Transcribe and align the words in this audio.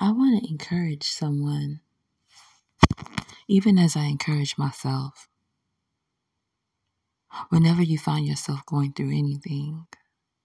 I 0.00 0.12
want 0.12 0.42
to 0.42 0.50
encourage 0.50 1.04
someone, 1.04 1.80
even 3.48 3.78
as 3.78 3.96
I 3.96 4.04
encourage 4.04 4.58
myself. 4.58 5.28
Whenever 7.50 7.82
you 7.82 7.98
find 7.98 8.26
yourself 8.26 8.64
going 8.66 8.92
through 8.92 9.10
anything, 9.10 9.86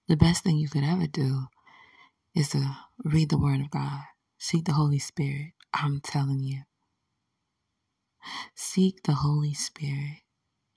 the 0.08 0.16
best 0.16 0.44
thing 0.44 0.58
you 0.58 0.68
could 0.68 0.84
ever 0.84 1.06
do 1.06 1.46
is 2.34 2.50
to 2.50 2.76
read 3.04 3.30
the 3.30 3.38
Word 3.38 3.60
of 3.60 3.70
God, 3.70 4.02
seek 4.38 4.64
the 4.64 4.72
Holy 4.72 4.98
Spirit. 4.98 5.52
I'm 5.74 6.00
telling 6.00 6.40
you. 6.40 6.62
Seek 8.54 9.02
the 9.04 9.14
Holy 9.14 9.54
Spirit. 9.54 10.22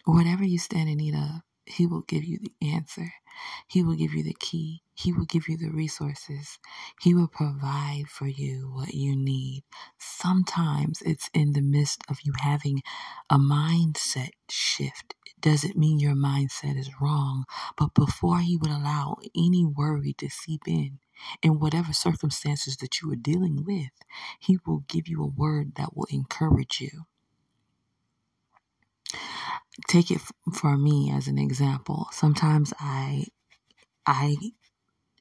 Whatever 0.06 0.44
you 0.44 0.60
stand 0.60 0.90
in 0.90 0.98
need 0.98 1.16
of, 1.16 1.42
He 1.68 1.88
will 1.88 2.02
give 2.04 2.26
you 2.26 2.40
the 2.40 2.54
answer. 2.68 3.14
He 3.68 3.84
will 3.84 3.96
give 3.96 4.14
you 4.14 4.24
the 4.24 4.36
key. 4.40 4.84
He 4.96 5.14
will 5.14 5.26
give 5.26 5.50
you 5.50 5.58
the 5.58 5.72
resources. 5.72 6.60
He 7.02 7.16
will 7.16 7.30
provide 7.30 8.06
for 8.10 8.28
you 8.28 8.72
what 8.74 8.94
you 8.96 9.16
need. 9.18 9.66
Sometimes 10.00 11.02
it's 11.04 11.30
in 11.34 11.54
the 11.54 11.62
midst 11.64 12.04
of 12.10 12.20
you 12.24 12.34
having 12.40 12.84
a 13.30 13.38
mindset 13.40 14.32
shift. 14.50 15.16
It 15.28 15.42
doesn't 15.42 15.78
mean 15.78 16.00
your 16.00 16.16
mindset 16.16 16.78
is 16.80 16.92
wrong, 17.02 17.46
but 17.78 17.96
before 17.96 18.40
He 18.42 18.58
would 18.58 18.72
allow 18.72 19.18
any 19.38 19.66
worry 19.66 20.14
to 20.20 20.30
seep 20.30 20.64
in, 20.68 21.00
in 21.44 21.60
whatever 21.60 21.94
circumstances 21.94 22.78
that 22.80 23.02
you 23.02 23.12
are 23.14 23.18
dealing 23.18 23.66
with, 23.66 23.92
He 24.40 24.60
will 24.68 24.86
give 24.90 25.10
you 25.10 25.24
a 25.24 25.28
word 25.28 25.76
that 25.78 25.98
will 25.98 26.08
encourage 26.12 26.82
you. 26.82 26.92
Take 29.88 30.12
it 30.12 30.22
for 30.54 30.78
me 30.78 31.12
as 31.12 31.28
an 31.28 31.38
example. 31.38 32.08
Sometimes 32.12 32.74
I, 32.80 33.26
I 34.06 34.36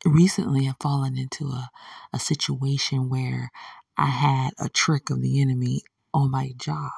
recently 0.04 0.64
have 0.64 0.76
fallen 0.80 1.18
into 1.18 1.48
a, 1.48 1.70
a 2.12 2.18
situation 2.18 3.08
where 3.08 3.50
I 3.96 4.06
had 4.06 4.50
a 4.58 4.68
trick 4.68 5.10
of 5.10 5.22
the 5.22 5.40
enemy 5.40 5.82
on 6.14 6.30
my 6.30 6.52
job 6.56 6.92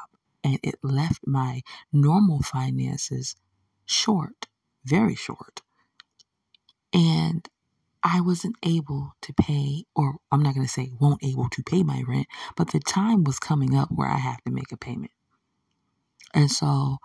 and 0.45 0.59
it 0.63 0.77
left 0.83 1.21
my 1.27 1.63
normal 1.93 2.43
finances 2.43 3.37
short, 3.87 4.47
very 4.85 5.15
short. 5.15 5.63
And 6.93 7.49
I 8.03 8.21
wasn't 8.21 8.57
able 8.63 9.15
to 9.23 9.33
pay, 9.35 9.85
or 9.95 10.17
I'm 10.31 10.43
not 10.43 10.55
going 10.55 10.67
to 10.67 10.73
say 10.73 10.91
won't 11.01 11.25
able 11.25 11.49
to 11.51 11.63
pay 11.63 11.83
my 11.83 12.03
rent, 12.07 12.27
but 12.57 12.71
the 12.71 12.81
time 12.81 13.25
was 13.25 13.39
coming 13.39 13.75
up 13.77 13.91
where 13.91 14.09
I 14.09 14.19
have 14.19 14.43
to 14.45 14.53
make 14.53 14.73
a 14.73 14.77
payment. 14.77 15.13
And 16.35 16.51
so, 16.51 16.99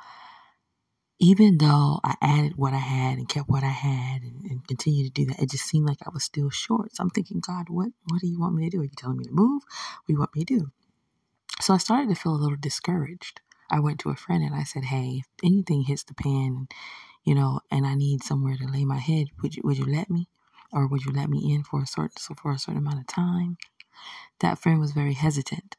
even 1.19 1.57
though 1.59 1.99
I 2.03 2.15
added 2.21 2.53
what 2.57 2.73
I 2.73 2.79
had 2.79 3.17
and 3.17 3.29
kept 3.29 3.49
what 3.49 3.63
I 3.63 3.69
had 3.69 4.23
and, 4.23 4.43
and 4.45 4.67
continued 4.67 5.13
to 5.15 5.21
do 5.23 5.27
that, 5.27 5.41
it 5.41 5.51
just 5.51 5.65
seemed 5.65 5.87
like 5.87 5.99
I 6.05 6.09
was 6.13 6.23
still 6.23 6.49
short. 6.49 6.95
So 6.95 7.03
I'm 7.03 7.09
thinking, 7.11 7.41
God, 7.45 7.67
what, 7.69 7.89
what 8.09 8.21
do 8.21 8.27
you 8.27 8.39
want 8.39 8.55
me 8.55 8.65
to 8.65 8.69
do? 8.69 8.81
Are 8.81 8.85
you 8.85 8.91
telling 8.97 9.17
me 9.17 9.25
to 9.25 9.31
move? 9.31 9.63
What 9.63 10.07
do 10.07 10.13
you 10.13 10.19
want 10.19 10.35
me 10.35 10.45
to 10.45 10.59
do? 10.59 10.71
So 11.61 11.73
I 11.73 11.77
started 11.77 12.09
to 12.09 12.15
feel 12.15 12.33
a 12.33 12.37
little 12.43 12.57
discouraged. 12.59 13.41
I 13.71 13.79
went 13.79 13.99
to 14.01 14.09
a 14.09 14.15
friend 14.15 14.43
and 14.43 14.55
I 14.55 14.63
said, 14.63 14.85
Hey, 14.85 15.21
if 15.21 15.27
anything 15.43 15.83
hits 15.83 16.03
the 16.03 16.13
pan, 16.15 16.67
you 17.23 17.35
know, 17.35 17.61
and 17.71 17.85
I 17.87 17.95
need 17.95 18.23
somewhere 18.23 18.57
to 18.57 18.67
lay 18.67 18.85
my 18.85 18.99
head, 18.99 19.27
would 19.41 19.55
you, 19.55 19.61
would 19.65 19.77
you 19.77 19.85
let 19.85 20.09
me? 20.09 20.27
or 20.73 20.87
would 20.87 21.05
you 21.05 21.11
let 21.11 21.29
me 21.29 21.53
in 21.53 21.63
for 21.63 21.81
a 21.83 21.87
certain 21.87 22.17
so 22.17 22.33
for 22.35 22.51
a 22.51 22.59
certain 22.59 22.79
amount 22.79 22.99
of 22.99 23.07
time? 23.07 23.57
That 24.41 24.59
friend 24.59 24.79
was 24.79 24.91
very 24.91 25.13
hesitant. 25.13 25.77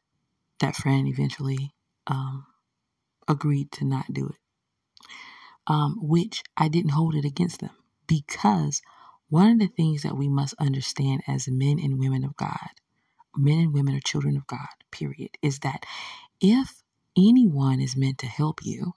That 0.59 0.75
friend 0.75 1.07
eventually 1.07 1.73
um, 2.07 2.45
agreed 3.27 3.71
to 3.73 3.85
not 3.85 4.13
do 4.13 4.27
it, 4.27 4.37
um, 5.67 5.97
which 6.01 6.43
I 6.57 6.67
didn't 6.67 6.91
hold 6.91 7.15
it 7.15 7.25
against 7.25 7.61
them 7.61 7.71
because 8.07 8.81
one 9.29 9.51
of 9.51 9.59
the 9.59 9.67
things 9.67 10.03
that 10.03 10.17
we 10.17 10.29
must 10.29 10.53
understand 10.59 11.23
as 11.27 11.47
men 11.47 11.79
and 11.79 11.99
women 11.99 12.23
of 12.23 12.35
God, 12.37 12.69
men 13.35 13.59
and 13.59 13.73
women 13.73 13.95
are 13.95 14.01
children 14.01 14.37
of 14.37 14.47
God, 14.47 14.67
period, 14.91 15.31
is 15.41 15.59
that 15.59 15.85
if 16.41 16.83
anyone 17.17 17.79
is 17.81 17.97
meant 17.97 18.19
to 18.19 18.27
help 18.27 18.61
you, 18.63 18.93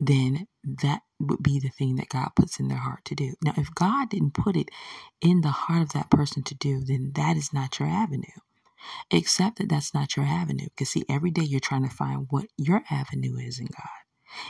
then 0.00 0.46
that 0.64 1.02
would 1.20 1.42
be 1.42 1.58
the 1.60 1.70
thing 1.70 1.96
that 1.96 2.08
God 2.08 2.30
puts 2.36 2.60
in 2.60 2.68
their 2.68 2.78
heart 2.78 3.04
to 3.06 3.14
do. 3.14 3.34
Now, 3.42 3.54
if 3.56 3.74
God 3.74 4.10
didn't 4.10 4.34
put 4.34 4.56
it 4.56 4.68
in 5.20 5.40
the 5.40 5.48
heart 5.50 5.82
of 5.82 5.92
that 5.92 6.10
person 6.10 6.42
to 6.44 6.54
do, 6.54 6.84
then 6.84 7.12
that 7.14 7.36
is 7.36 7.52
not 7.52 7.78
your 7.78 7.88
avenue. 7.88 8.24
Except 9.10 9.58
that 9.58 9.68
that's 9.70 9.94
not 9.94 10.16
your 10.16 10.26
avenue. 10.26 10.66
Because, 10.66 10.90
see, 10.90 11.04
every 11.08 11.30
day 11.30 11.42
you're 11.42 11.60
trying 11.60 11.88
to 11.88 11.94
find 11.94 12.26
what 12.30 12.46
your 12.58 12.82
avenue 12.90 13.36
is 13.38 13.58
in 13.60 13.66
God. 13.66 14.05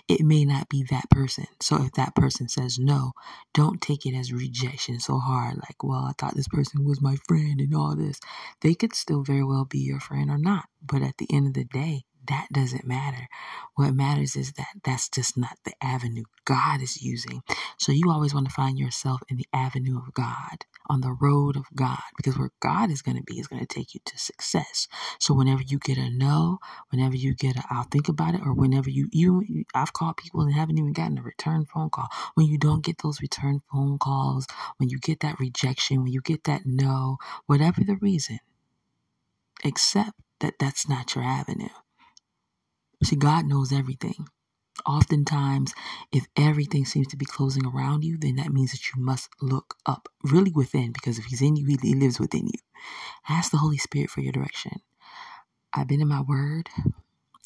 It 0.09 0.21
may 0.23 0.45
not 0.45 0.69
be 0.69 0.85
that 0.91 1.11
person. 1.11 1.47
So 1.61 1.85
if 1.85 1.93
that 1.93 2.15
person 2.15 2.49
says 2.49 2.79
no, 2.79 3.13
don't 3.55 3.81
take 3.81 4.07
it 4.07 4.15
as 4.15 4.33
rejection 4.33 5.01
so 5.01 5.19
hard. 5.19 5.57
Like, 5.57 5.83
well, 5.83 6.05
I 6.05 6.13
thought 6.19 6.35
this 6.37 6.49
person 6.49 6.85
was 6.85 7.01
my 7.01 7.17
friend 7.27 7.61
and 7.61 7.75
all 7.75 7.97
this. 7.97 8.21
They 8.61 8.75
could 8.75 8.95
still 8.95 9.23
very 9.23 9.45
well 9.45 9.65
be 9.65 9.79
your 9.79 10.01
friend 10.01 10.31
or 10.31 10.39
not. 10.39 10.67
But 10.83 11.03
at 11.03 11.19
the 11.19 11.27
end 11.33 11.49
of 11.49 11.55
the 11.55 11.65
day, 11.65 12.05
that 12.29 12.49
doesn't 12.53 12.87
matter. 12.87 13.29
What 13.77 13.95
matters 13.95 14.37
is 14.37 14.53
that 14.53 14.69
that's 14.85 15.09
just 15.09 15.37
not 15.37 15.59
the 15.65 15.75
avenue 15.83 16.25
God 16.45 16.83
is 16.83 17.03
using. 17.03 17.43
So 17.79 17.93
you 17.93 18.11
always 18.11 18.35
want 18.35 18.49
to 18.49 18.55
find 18.55 18.79
yourself 18.79 19.23
in 19.29 19.37
the 19.37 19.49
avenue 19.53 19.99
of 19.99 20.15
God, 20.15 20.65
on 20.89 21.01
the 21.01 21.13
road 21.13 21.57
of 21.57 21.65
God, 21.75 22.01
because 22.17 22.39
where 22.39 22.53
God 22.61 22.91
is 22.91 23.03
going 23.03 23.17
to 23.17 23.23
be 23.23 23.39
is 23.39 23.47
going 23.49 23.65
to 23.65 23.75
take 23.75 23.95
you 23.95 24.01
to 24.05 24.19
success. 24.19 24.89
So 25.21 25.35
whenever 25.35 25.63
you 25.63 25.79
get 25.79 25.99
a 25.99 26.11
no, 26.11 26.59
whenever 26.91 27.17
you 27.17 27.35
get 27.35 27.57
a 27.57 27.65
I'll 27.71 27.85
think 27.85 28.09
about 28.09 28.35
it, 28.35 28.43
or 28.45 28.55
whenever 28.55 28.91
you 28.91 29.09
you 29.13 29.65
I've 29.75 29.93
called 29.93 30.17
people 30.19 30.43
and 30.43 30.55
haven't 30.55 30.79
even 30.79 30.93
gotten 30.93 31.19
a 31.19 31.23
return 31.23 31.67
phone 31.67 31.91
call. 31.91 32.09
When 32.35 32.47
you 32.47 32.59
don't 32.59 32.85
get 32.85 32.99
those 33.03 33.21
return 33.21 33.61
phone 33.73 33.99
calls, 33.99 34.47
when 34.79 34.89
you 34.89 34.99
get 34.99 35.21
that 35.21 35.41
rejection, 35.41 36.03
when 36.03 36.13
you 36.13 36.21
get 36.21 36.45
that 36.45 36.63
no, 36.67 37.19
whatever 37.47 37.83
the 37.85 37.97
reason, 37.97 38.41
accept 39.65 40.13
that 40.41 40.55
that's 40.59 40.89
not 40.89 41.15
your 41.15 41.25
avenue. 41.25 41.69
See, 43.03 43.17
God 43.17 43.47
knows 43.47 43.73
everything. 43.73 44.29
Oftentimes, 44.87 45.75
if 46.13 46.27
everything 46.37 46.85
seems 46.85 47.09
to 47.09 47.17
be 47.17 47.25
closing 47.25 47.67
around 47.67 48.05
you, 48.05 48.19
then 48.19 48.37
that 48.37 48.53
means 48.53 48.73
that 48.73 48.89
you 48.89 49.03
must 49.03 49.29
look 49.41 49.77
up 49.87 50.09
really 50.25 50.53
within 50.53 50.93
because 50.93 51.19
if 51.19 51.27
He's 51.27 51.43
in 51.43 51.57
you, 51.57 51.67
He 51.83 51.95
lives 51.95 52.21
within 52.21 52.47
you. 52.47 52.61
Ask 53.29 53.51
the 53.51 53.59
Holy 53.59 53.79
Spirit 53.79 54.11
for 54.11 54.21
your 54.21 54.33
direction. 54.33 54.81
I've 55.75 55.89
been 55.89 56.01
in 56.01 56.09
my 56.09 56.23
Word, 56.23 56.69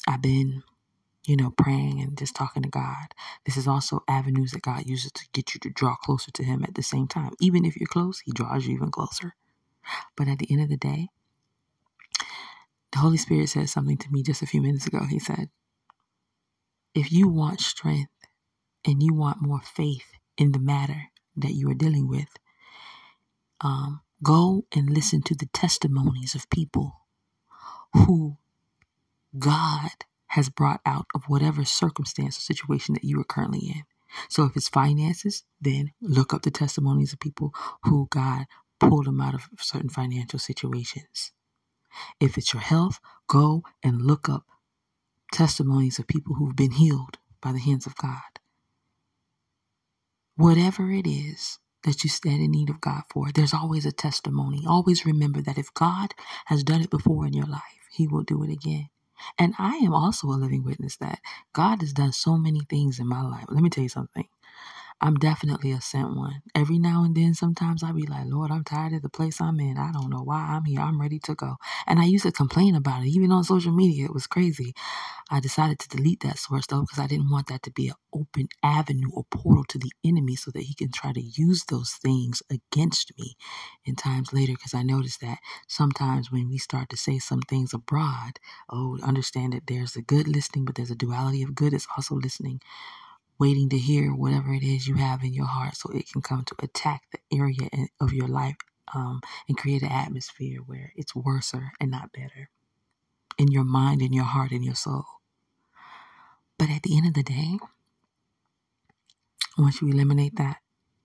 I've 0.07 0.21
been, 0.21 0.63
you 1.25 1.37
know, 1.37 1.51
praying 1.51 2.01
and 2.01 2.17
just 2.17 2.35
talking 2.35 2.63
to 2.63 2.69
God. 2.69 3.13
This 3.45 3.57
is 3.57 3.67
also 3.67 4.03
avenues 4.07 4.51
that 4.51 4.63
God 4.63 4.85
uses 4.85 5.11
to 5.13 5.25
get 5.33 5.53
you 5.53 5.59
to 5.61 5.69
draw 5.69 5.95
closer 5.95 6.31
to 6.31 6.43
Him 6.43 6.63
at 6.63 6.75
the 6.75 6.83
same 6.83 7.07
time. 7.07 7.33
Even 7.39 7.65
if 7.65 7.77
you're 7.77 7.87
close, 7.87 8.19
He 8.21 8.31
draws 8.31 8.67
you 8.67 8.75
even 8.75 8.91
closer. 8.91 9.35
But 10.17 10.27
at 10.27 10.39
the 10.39 10.51
end 10.51 10.61
of 10.61 10.69
the 10.69 10.77
day, 10.77 11.09
Holy 13.01 13.17
Spirit 13.17 13.49
said 13.49 13.69
something 13.69 13.97
to 13.97 14.11
me 14.11 14.23
just 14.23 14.41
a 14.41 14.47
few 14.47 14.61
minutes 14.61 14.87
ago. 14.87 15.05
He 15.09 15.19
said, 15.19 15.49
If 16.95 17.11
you 17.11 17.29
want 17.29 17.61
strength 17.61 18.11
and 18.85 19.03
you 19.03 19.13
want 19.13 19.41
more 19.41 19.61
faith 19.61 20.07
in 20.37 20.53
the 20.53 20.59
matter 20.59 21.09
that 21.37 21.53
you 21.53 21.69
are 21.69 21.75
dealing 21.75 22.07
with, 22.07 22.29
um, 23.61 24.01
go 24.23 24.65
and 24.75 24.89
listen 24.89 25.21
to 25.23 25.35
the 25.35 25.47
testimonies 25.47 26.35
of 26.35 26.49
people 26.49 27.01
who 27.93 28.37
God 29.37 29.91
has 30.27 30.49
brought 30.49 30.81
out 30.85 31.07
of 31.13 31.23
whatever 31.27 31.65
circumstance 31.65 32.37
or 32.37 32.41
situation 32.41 32.93
that 32.93 33.03
you 33.03 33.19
are 33.19 33.25
currently 33.25 33.67
in. 33.67 33.83
So 34.29 34.43
if 34.45 34.55
it's 34.55 34.69
finances, 34.69 35.43
then 35.59 35.91
look 36.01 36.33
up 36.33 36.41
the 36.41 36.51
testimonies 36.51 37.13
of 37.13 37.19
people 37.19 37.53
who 37.83 38.07
God 38.09 38.45
pulled 38.79 39.05
them 39.05 39.21
out 39.21 39.33
of 39.33 39.49
certain 39.59 39.89
financial 39.89 40.39
situations. 40.39 41.31
If 42.19 42.37
it's 42.37 42.53
your 42.53 42.61
health, 42.63 42.99
go 43.27 43.63
and 43.83 44.01
look 44.03 44.29
up 44.29 44.45
testimonies 45.33 45.99
of 45.99 46.07
people 46.07 46.35
who've 46.35 46.55
been 46.55 46.71
healed 46.73 47.19
by 47.41 47.51
the 47.53 47.59
hands 47.59 47.85
of 47.87 47.95
God. 47.97 48.21
Whatever 50.37 50.91
it 50.91 51.07
is 51.07 51.59
that 51.83 52.03
you 52.03 52.09
stand 52.09 52.41
in 52.43 52.51
need 52.51 52.71
of 52.71 52.81
God 52.81 53.03
for, 53.11 53.31
there's 53.31 53.53
always 53.53 53.85
a 53.85 53.93
testimony. 53.93 54.63
Always 54.67 55.05
remember 55.05 55.41
that 55.43 55.59
if 55.59 55.73
God 55.75 56.15
has 56.47 56.63
done 56.63 56.81
it 56.81 56.89
before 56.91 57.27
in 57.27 57.33
your 57.33 57.47
life, 57.47 57.61
He 57.93 58.07
will 58.07 58.23
do 58.23 58.43
it 58.43 58.51
again. 58.51 58.89
And 59.39 59.53
I 59.59 59.77
am 59.77 59.93
also 59.93 60.27
a 60.29 60.31
living 60.39 60.63
witness 60.65 60.97
that 60.97 61.19
God 61.53 61.81
has 61.81 61.93
done 61.93 62.13
so 62.13 62.37
many 62.37 62.61
things 62.69 62.99
in 62.99 63.07
my 63.07 63.21
life. 63.21 63.45
Let 63.49 63.63
me 63.63 63.69
tell 63.69 63.83
you 63.83 63.89
something. 63.89 64.27
I'm 65.01 65.15
definitely 65.15 65.73
a 65.73 65.81
sent 65.81 66.15
one. 66.15 66.43
Every 66.55 66.79
now 66.79 67.03
and 67.05 67.15
then, 67.15 67.35
sometimes 67.35 67.83
I 67.83 67.93
be 67.93 68.07
like, 68.07 68.27
Lord, 68.27 68.51
I'm 68.51 68.65
tired 68.65 68.93
of 68.93 69.03
the 69.03 69.09
place 69.09 69.41
I'm 69.41 69.59
in. 69.59 69.77
I 69.77 69.91
don't 69.93 70.11
know 70.11 70.23
why 70.23 70.39
I'm 70.41 70.65
here. 70.65 70.81
I'm 70.81 71.01
ready 71.01 71.19
to 71.21 71.35
go. 71.35 71.57
And 71.87 71.99
I 71.99 72.05
used 72.05 72.25
to 72.25 72.33
complain 72.33 72.75
about 72.75 73.03
it, 73.03 73.09
even 73.09 73.31
on 73.31 73.43
social 73.45 73.73
media. 73.73 74.05
It 74.05 74.13
was 74.15 74.27
crazy. 74.27 74.73
I 75.31 75.41
decided 75.41 75.79
to 75.79 75.89
delete 75.89 76.21
that 76.21 76.39
of 76.51 76.63
stuff 76.63 76.81
because 76.87 76.99
I 76.99 77.07
didn't 77.07 77.31
want 77.31 77.47
that 77.47 77.63
to 77.63 77.71
be 77.71 77.89
an 77.89 77.95
open 78.13 78.49
avenue 78.63 79.09
or 79.13 79.25
portal 79.31 79.65
to 79.69 79.79
the 79.79 79.91
enemy 80.05 80.37
so 80.37 80.51
that 80.53 80.63
he 80.63 80.75
can 80.75 80.91
try 80.93 81.13
to 81.13 81.21
use 81.21 81.65
those 81.65 81.91
things 81.93 82.43
against 82.51 83.11
me 83.19 83.35
in 83.85 83.97
times 83.97 84.33
later. 84.33 84.53
Because 84.53 84.73
I 84.75 84.83
noticed 84.83 85.21
that 85.21 85.39
sometimes 85.67 86.31
when 86.31 86.49
we 86.49 86.59
start 86.59 86.89
to 86.91 86.97
say 86.97 87.19
some 87.19 87.41
things 87.41 87.73
abroad, 87.73 88.39
oh, 88.71 88.99
understand 89.03 89.53
that 89.53 89.67
there's 89.67 89.97
a 89.97 90.03
good 90.03 90.29
listening, 90.29 90.65
but 90.65 90.75
there's 90.75 90.91
a 90.91 90.95
duality 90.95 91.43
of 91.43 91.55
good. 91.55 91.73
It's 91.73 91.87
also 91.97 92.15
listening 92.15 92.61
waiting 93.41 93.69
to 93.71 93.79
hear 93.79 94.11
whatever 94.15 94.53
it 94.53 94.63
is 94.63 94.87
you 94.87 94.95
have 94.97 95.23
in 95.23 95.33
your 95.33 95.47
heart 95.47 95.77
so 95.77 95.91
it 95.91 96.11
can 96.11 96.23
come 96.23 96.45
to 96.45 96.55
attack 96.63 97.03
the 97.11 97.19
area 97.37 97.69
of 98.01 98.13
your 98.13 98.29
life 98.29 98.57
um, 98.95 99.21
and 99.49 99.57
create 99.57 99.83
an 99.83 99.91
atmosphere 99.91 100.59
where 100.65 100.93
it's 100.97 101.15
worser 101.15 101.73
and 101.81 101.91
not 101.91 102.13
better 102.13 102.51
in 103.39 103.49
your 103.49 103.65
mind, 103.65 104.01
in 104.01 104.13
your 104.13 104.25
heart, 104.25 104.51
in 104.53 104.63
your 104.63 104.75
soul. 104.75 105.05
But 106.59 106.69
at 106.71 106.83
the 106.83 106.97
end 106.97 107.07
of 107.07 107.15
the 107.15 107.23
day, 107.23 107.59
once 109.57 109.81
you 109.81 109.89
eliminate 109.89 110.37
that, 110.37 110.57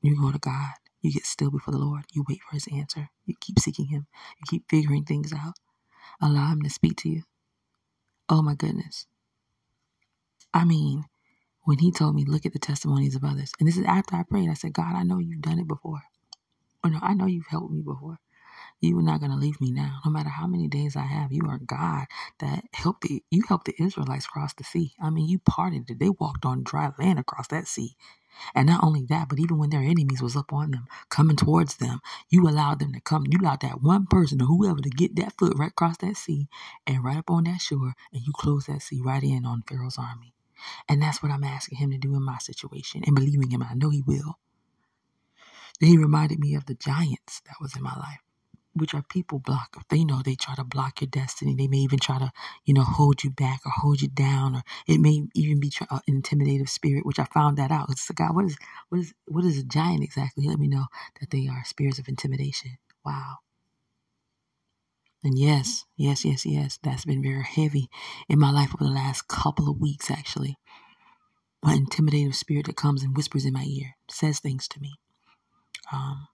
you 0.03 0.21
go 0.21 0.33
to 0.33 0.39
God. 0.39 0.75
You 1.03 1.13
get 1.13 1.27
still 1.27 1.51
before 1.53 1.73
the 1.73 1.79
Lord. 1.81 2.05
You 2.13 2.25
wait 2.29 2.41
for 2.43 2.55
his 2.57 2.69
answer. 2.73 3.11
You 3.27 3.35
keep 3.41 3.61
seeking 3.61 3.87
him. 3.89 4.09
You 4.41 4.45
keep 4.49 4.65
figuring 4.71 5.05
things 5.05 5.33
out. 5.33 5.55
Allow 6.23 6.53
him 6.53 6.63
to 6.63 6.71
speak 6.71 6.97
to 6.99 7.11
you. 7.11 7.25
Oh 8.29 8.43
my 8.43 8.55
goodness. 8.57 9.07
I 10.55 10.65
mean, 10.65 11.07
when 11.67 11.81
he 11.81 11.93
told 11.93 12.17
me, 12.17 12.27
look 12.27 12.47
at 12.47 12.55
the 12.55 12.61
testimonies 12.61 13.17
of 13.17 13.25
others, 13.25 13.53
and 13.61 13.69
this 13.69 13.79
is 13.79 13.87
after 13.87 14.17
I 14.17 14.25
prayed, 14.25 14.51
I 14.51 14.55
said, 14.55 14.75
God, 14.75 14.97
I 14.97 15.05
know 15.05 15.19
you've 15.21 15.43
done 15.43 15.61
it 15.61 15.69
before. 15.69 16.03
Or 16.85 16.91
no, 16.91 17.01
I 17.03 17.15
know 17.15 17.27
you've 17.27 17.49
helped 17.49 17.73
me 17.73 17.83
before. 17.83 18.19
You 18.81 18.99
are 19.01 19.03
not 19.03 19.21
going 19.21 19.33
to 19.33 19.39
leave 19.39 19.61
me 19.61 19.73
now. 19.73 20.01
No 20.07 20.13
matter 20.13 20.31
how 20.31 20.47
many 20.47 20.69
days 20.69 20.97
I 20.97 21.03
have, 21.07 21.33
you 21.33 21.43
are 21.49 21.59
God 21.59 22.07
that 22.41 22.65
helped 22.75 23.03
the, 23.09 23.25
you 23.33 23.43
helped 23.49 23.67
the 23.67 23.75
Israelites 23.83 24.29
cross 24.29 24.55
the 24.55 24.65
sea. 24.65 24.95
I 25.03 25.11
mean, 25.11 25.29
you 25.29 25.41
parted 25.41 25.91
it. 25.91 26.01
They 26.01 26.11
walked 26.11 26.47
on 26.47 26.65
dry 26.65 26.93
land 26.99 27.19
across 27.19 27.49
that 27.49 27.69
sea. 27.69 27.97
And 28.55 28.69
not 28.69 28.85
only 28.85 29.05
that, 29.11 29.31
but 29.31 29.41
even 29.41 29.59
when 29.59 29.71
their 29.71 29.83
enemies 29.83 30.23
was 30.23 30.37
up 30.37 30.53
on 30.53 30.73
them, 30.73 30.87
coming 31.11 31.37
towards 31.37 31.79
them, 31.79 32.01
you 32.31 32.49
allowed 32.49 32.81
them 32.81 32.95
to 32.95 33.01
come. 33.01 33.25
You 33.31 33.41
allowed 33.43 33.63
that 33.63 33.83
one 33.83 34.07
person 34.09 34.43
or 34.43 34.47
whoever 34.47 34.81
to 34.81 34.91
get 34.91 35.17
that 35.17 35.35
foot 35.39 35.55
right 35.59 35.71
across 35.73 35.99
that 35.99 36.19
sea 36.19 36.49
and 36.87 37.05
right 37.05 37.19
up 37.19 37.31
on 37.31 37.45
that 37.47 37.63
shore, 37.63 37.95
and 38.13 38.23
you 38.27 38.35
closed 38.35 38.69
that 38.69 38.83
sea 38.83 39.03
right 39.05 39.25
in 39.25 39.47
on 39.47 39.65
Pharaoh's 39.69 39.99
army. 39.99 40.36
And 40.89 41.03
that's 41.03 41.23
what 41.23 41.33
I'm 41.33 41.45
asking 41.45 41.79
him 41.79 41.91
to 41.91 41.99
do 41.99 42.15
in 42.15 42.23
my 42.25 42.39
situation 42.39 43.03
and 43.07 43.15
believing 43.15 43.51
him. 43.51 43.63
I 43.63 43.75
know 43.75 43.91
he 43.91 44.03
will. 44.03 44.39
Then 45.81 45.91
he 45.91 45.99
reminded 45.99 46.39
me 46.39 46.55
of 46.55 46.67
the 46.67 46.75
giants 46.75 47.43
that 47.47 47.57
was 47.61 47.77
in 47.77 47.83
my 47.83 47.95
life 47.97 48.19
which 48.75 48.95
are 48.95 49.03
people 49.03 49.39
block. 49.39 49.77
They 49.89 50.05
know 50.05 50.23
they 50.23 50.35
try 50.35 50.55
to 50.55 50.65
block 50.65 51.01
your 51.01 51.09
destiny. 51.09 51.55
They 51.55 51.67
may 51.67 51.79
even 51.79 51.99
try 51.99 52.19
to, 52.19 52.33
you 52.65 52.75
know, 52.75 52.83
hold 52.85 53.25
you 53.25 53.31
back 53.31 53.61
or 53.65 53.73
hold 53.75 54.03
you 54.03 54.09
down, 54.09 54.57
or 54.57 54.63
it 54.87 55.01
may 55.01 55.25
even 55.35 55.61
be 55.61 55.73
uh, 55.91 55.97
an 56.07 56.17
intimidative 56.17 56.69
spirit. 56.69 57.07
Which 57.07 57.19
I 57.19 57.25
found 57.25 57.57
that 57.59 57.71
out. 57.71 57.89
It's 57.91 58.09
like, 58.11 58.19
God, 58.19 58.35
what 58.35 58.45
is, 58.45 58.57
what 58.89 59.01
is, 59.01 59.15
what 59.27 59.45
is 59.45 59.59
a 59.59 59.65
giant 59.65 60.05
exactly? 60.05 60.47
Let 60.47 60.59
me 60.59 60.69
know 60.69 60.87
that 61.21 61.31
they 61.31 61.49
are 61.49 61.65
spirits 61.65 61.99
of 61.99 62.09
intimidation. 62.09 62.79
Wow. 63.05 63.37
And 65.27 65.37
yes, 65.37 65.87
yes, 65.97 66.25
yes, 66.25 66.47
yes, 66.47 66.79
that's 66.85 67.05
been 67.05 67.21
very 67.21 67.43
heavy 67.43 67.91
in 68.29 68.39
my 68.39 68.53
life 68.53 68.73
over 68.73 68.85
the 68.85 68.95
last 68.95 69.27
couple 69.27 69.69
of 69.69 69.81
weeks, 69.81 70.09
actually. 70.09 70.57
My 71.65 71.75
intimidative 71.75 72.37
spirit 72.37 72.67
that 72.67 72.77
comes 72.77 73.03
and 73.03 73.17
whispers 73.17 73.45
in 73.45 73.53
my 73.53 73.65
ear, 73.65 73.97
says 74.09 74.39
things 74.39 74.69
to 74.69 74.79
me. 74.79 74.95
Um, 75.93 76.29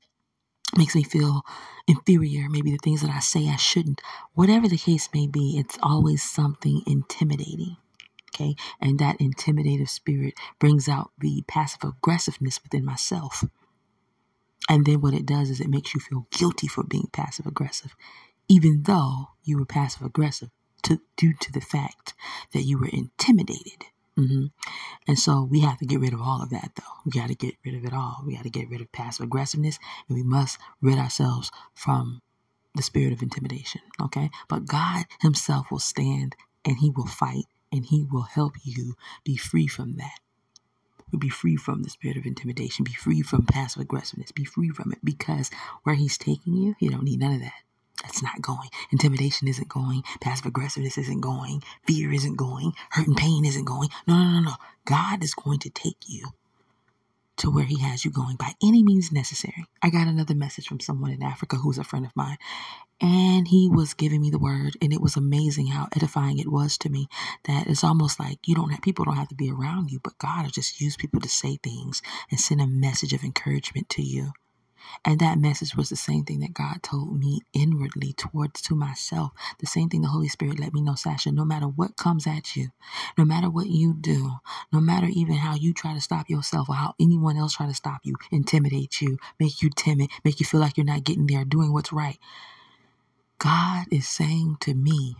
makes 0.77 0.95
me 0.95 1.05
feel 1.05 1.41
inferior, 1.89 2.51
maybe 2.51 2.71
the 2.71 2.79
things 2.85 3.01
that 3.01 3.11
I 3.11 3.21
say 3.21 3.49
I 3.49 3.57
shouldn't. 3.57 4.03
Whatever 4.35 4.69
the 4.69 4.77
case 4.77 5.09
may 5.15 5.27
be, 5.27 5.57
it's 5.59 5.79
always 5.83 6.23
something 6.23 6.83
intimidating. 6.87 7.79
Okay. 8.35 8.57
And 8.79 8.99
that 8.99 9.19
intimidative 9.23 9.89
spirit 9.89 10.35
brings 10.59 10.87
out 10.87 11.13
the 11.19 11.45
passive 11.49 11.83
aggressiveness 11.83 12.63
within 12.63 12.85
myself. 12.85 13.43
And 14.69 14.85
then 14.85 15.01
what 15.01 15.15
it 15.15 15.25
does 15.25 15.49
is 15.49 15.63
it 15.63 15.71
makes 15.71 15.95
you 15.95 16.01
feel 16.01 16.27
guilty 16.31 16.67
for 16.67 16.85
being 16.85 17.09
passive 17.11 17.47
aggressive, 17.47 17.97
even 18.49 18.83
though 18.85 19.31
you 19.43 19.59
were 19.59 19.65
passive 19.65 20.03
aggressive 20.03 20.51
to, 20.83 21.01
due 21.17 21.35
to 21.41 21.53
the 21.53 21.61
fact 21.61 22.15
that 22.53 22.63
you 22.63 22.79
were 22.79 22.89
intimidated. 22.89 23.87
Mm-hmm. 24.19 24.47
And 25.09 25.19
so 25.19 25.43
we 25.43 25.61
have 25.61 25.79
to 25.79 25.87
get 25.87 26.01
rid 26.01 26.13
of 26.13 26.21
all 26.21 26.43
of 26.43 26.51
that, 26.51 26.73
though. 26.77 27.01
We 27.05 27.13
got 27.13 27.29
to 27.29 27.35
get 27.35 27.55
rid 27.65 27.75
of 27.75 27.85
it 27.85 27.95
all. 27.95 28.23
We 28.27 28.35
got 28.37 28.43
to 28.43 28.51
get 28.51 28.69
rid 28.69 28.81
of 28.81 28.93
passive 28.93 29.25
aggressiveness, 29.25 29.79
and 30.09 30.17
we 30.17 30.23
must 30.23 30.59
rid 30.81 30.99
ourselves 30.99 31.51
from 31.75 32.21
the 32.75 32.83
spirit 32.83 33.13
of 33.13 33.23
intimidation. 33.23 33.81
Okay? 34.01 34.31
But 34.49 34.67
God 34.67 35.07
Himself 35.21 35.71
will 35.71 35.79
stand 35.79 36.37
and 36.65 36.79
He 36.79 36.91
will 36.91 37.07
fight 37.07 37.45
and 37.71 37.87
He 37.87 38.05
will 38.05 38.23
help 38.23 38.55
you 38.63 38.95
be 39.25 39.37
free 39.37 39.67
from 39.67 39.97
that. 39.97 40.19
Be 41.19 41.29
free 41.29 41.57
from 41.57 41.83
the 41.83 41.91
spirit 41.91 42.17
of 42.17 42.25
intimidation. 42.25 42.85
Be 42.85 42.95
free 42.95 43.21
from 43.21 43.45
passive 43.45 43.83
aggressiveness. 43.83 44.33
Be 44.33 44.45
free 44.45 44.71
from 44.71 44.93
it 44.93 44.99
because 45.05 45.51
where 45.83 45.95
He's 45.95 46.17
taking 46.17 46.55
you, 46.55 46.75
you 46.79 46.91
don't 46.91 47.05
need 47.05 47.21
none 47.21 47.35
of 47.35 47.41
that. 47.41 47.53
That's 48.03 48.23
not 48.23 48.41
going. 48.43 48.69
Intimidation 48.91 49.49
isn't 49.49 49.69
going. 49.69 50.03
Passive 50.21 50.47
aggressiveness 50.47 50.99
isn't 50.99 51.21
going. 51.21 51.63
Fear 51.87 52.13
isn't 52.13 52.37
going. 52.37 52.73
Hurt 52.91 53.07
and 53.07 53.17
pain 53.17 53.45
isn't 53.45 53.65
going. 53.65 53.89
No, 54.07 54.17
no, 54.17 54.31
no, 54.31 54.41
no. 54.41 54.55
God 54.85 55.23
is 55.23 55.35
going 55.35 55.61
to 55.61 55.71
take 55.71 56.09
you 56.09 56.27
to 57.37 57.51
where 57.51 57.65
He 57.65 57.81
has 57.81 58.05
you 58.05 58.11
going 58.11 58.37
by 58.37 58.53
any 58.63 58.83
means 58.83 59.13
necessary. 59.13 59.67
I 59.83 59.91
got 59.91 60.07
another 60.07 60.35
message 60.35 60.67
from 60.67 60.81
someone 60.81 61.11
in 61.11 61.23
Africa 61.23 61.57
who's 61.57 61.79
a 61.79 61.85
friend 61.85 62.05
of 62.05 62.15
mine, 62.15 62.37
and 63.01 63.49
he 63.49 63.69
was 63.69 63.95
giving 63.95 64.21
me 64.21 64.31
the 64.31 64.39
word, 64.39 64.77
and 64.81 64.93
it 64.93 65.01
was 65.01 65.17
amazing 65.17 65.69
how 65.69 65.89
edifying 65.95 66.39
it 66.39 66.51
was 66.51 66.79
to 66.79 66.89
me. 66.89 67.09
That 67.45 67.67
it's 67.67 67.83
almost 67.85 68.21
like 68.21 68.47
you 68.47 68.55
don't 68.55 68.71
have 68.71 68.83
people 68.83 69.05
don't 69.05 69.17
have 69.17 69.29
to 69.29 69.35
be 69.35 69.51
around 69.51 69.91
you, 69.91 70.01
but 70.03 70.19
God 70.19 70.45
will 70.45 70.51
just 70.51 70.81
use 70.81 70.97
people 70.97 71.21
to 71.21 71.29
say 71.29 71.59
things 71.63 72.01
and 72.31 72.39
send 72.39 72.61
a 72.61 72.67
message 72.67 73.13
of 73.13 73.25
encouragement 73.25 73.89
to 73.91 74.03
you. 74.03 74.33
And 75.05 75.19
that 75.21 75.39
message 75.39 75.77
was 75.77 75.89
the 75.89 75.97
same 75.97 76.25
thing 76.25 76.41
that 76.41 76.55
God 76.55 76.83
told 76.83 77.19
me 77.19 77.41
inwardly 77.53 78.13
towards 78.13 78.63
to 78.63 78.75
myself. 78.75 79.33
The 79.59 79.67
same 79.67 79.89
thing 79.89 80.03
the 80.03 80.09
Holy 80.09 80.29
Spirit 80.29 80.61
let 80.61 80.75
me 80.75 80.83
know, 80.83 80.95
Sasha, 80.95 81.33
no 81.33 81.45
matter 81.45 81.67
what 81.67 81.97
comes 81.97 82.27
at 82.27 82.57
you, 82.57 82.69
no 83.19 83.25
matter 83.25 83.51
what 83.51 83.69
you 83.69 83.95
do, 83.95 84.37
no 84.73 84.81
matter 84.81 85.09
even 85.09 85.37
how 85.37 85.55
you 85.55 85.75
try 85.75 85.95
to 85.95 86.01
stop 86.01 86.31
yourself 86.31 86.69
or 86.69 86.77
how 86.77 86.95
anyone 87.01 87.37
else 87.37 87.55
try 87.55 87.67
to 87.67 87.75
stop 87.75 88.01
you, 88.05 88.17
intimidate 88.31 89.01
you, 89.01 89.19
make 89.41 89.63
you 89.63 89.71
timid, 89.71 90.11
make 90.25 90.41
you 90.41 90.47
feel 90.47 90.61
like 90.61 90.77
you're 90.77 90.87
not 90.87 91.05
getting 91.05 91.27
there, 91.27 91.45
doing 91.45 91.73
what's 91.73 91.93
right. 91.93 92.19
God 93.39 93.87
is 93.91 94.09
saying 94.09 94.59
to 94.61 94.75
me, 94.75 95.17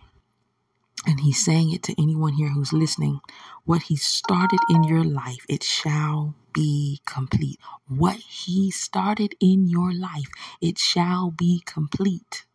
and 1.07 1.21
he's 1.21 1.43
saying 1.43 1.73
it 1.73 1.83
to 1.83 2.01
anyone 2.01 2.33
here 2.33 2.49
who's 2.49 2.73
listening. 2.73 3.21
What 3.65 3.83
he 3.83 3.95
started 3.97 4.59
in 4.69 4.83
your 4.83 5.03
life, 5.03 5.45
it 5.49 5.63
shall 5.63 6.35
be 6.53 7.01
complete. 7.05 7.59
What 7.87 8.17
he 8.17 8.71
started 8.71 9.35
in 9.41 9.67
your 9.67 9.93
life, 9.93 10.29
it 10.61 10.77
shall 10.79 11.31
be 11.31 11.61
complete. 11.65 12.45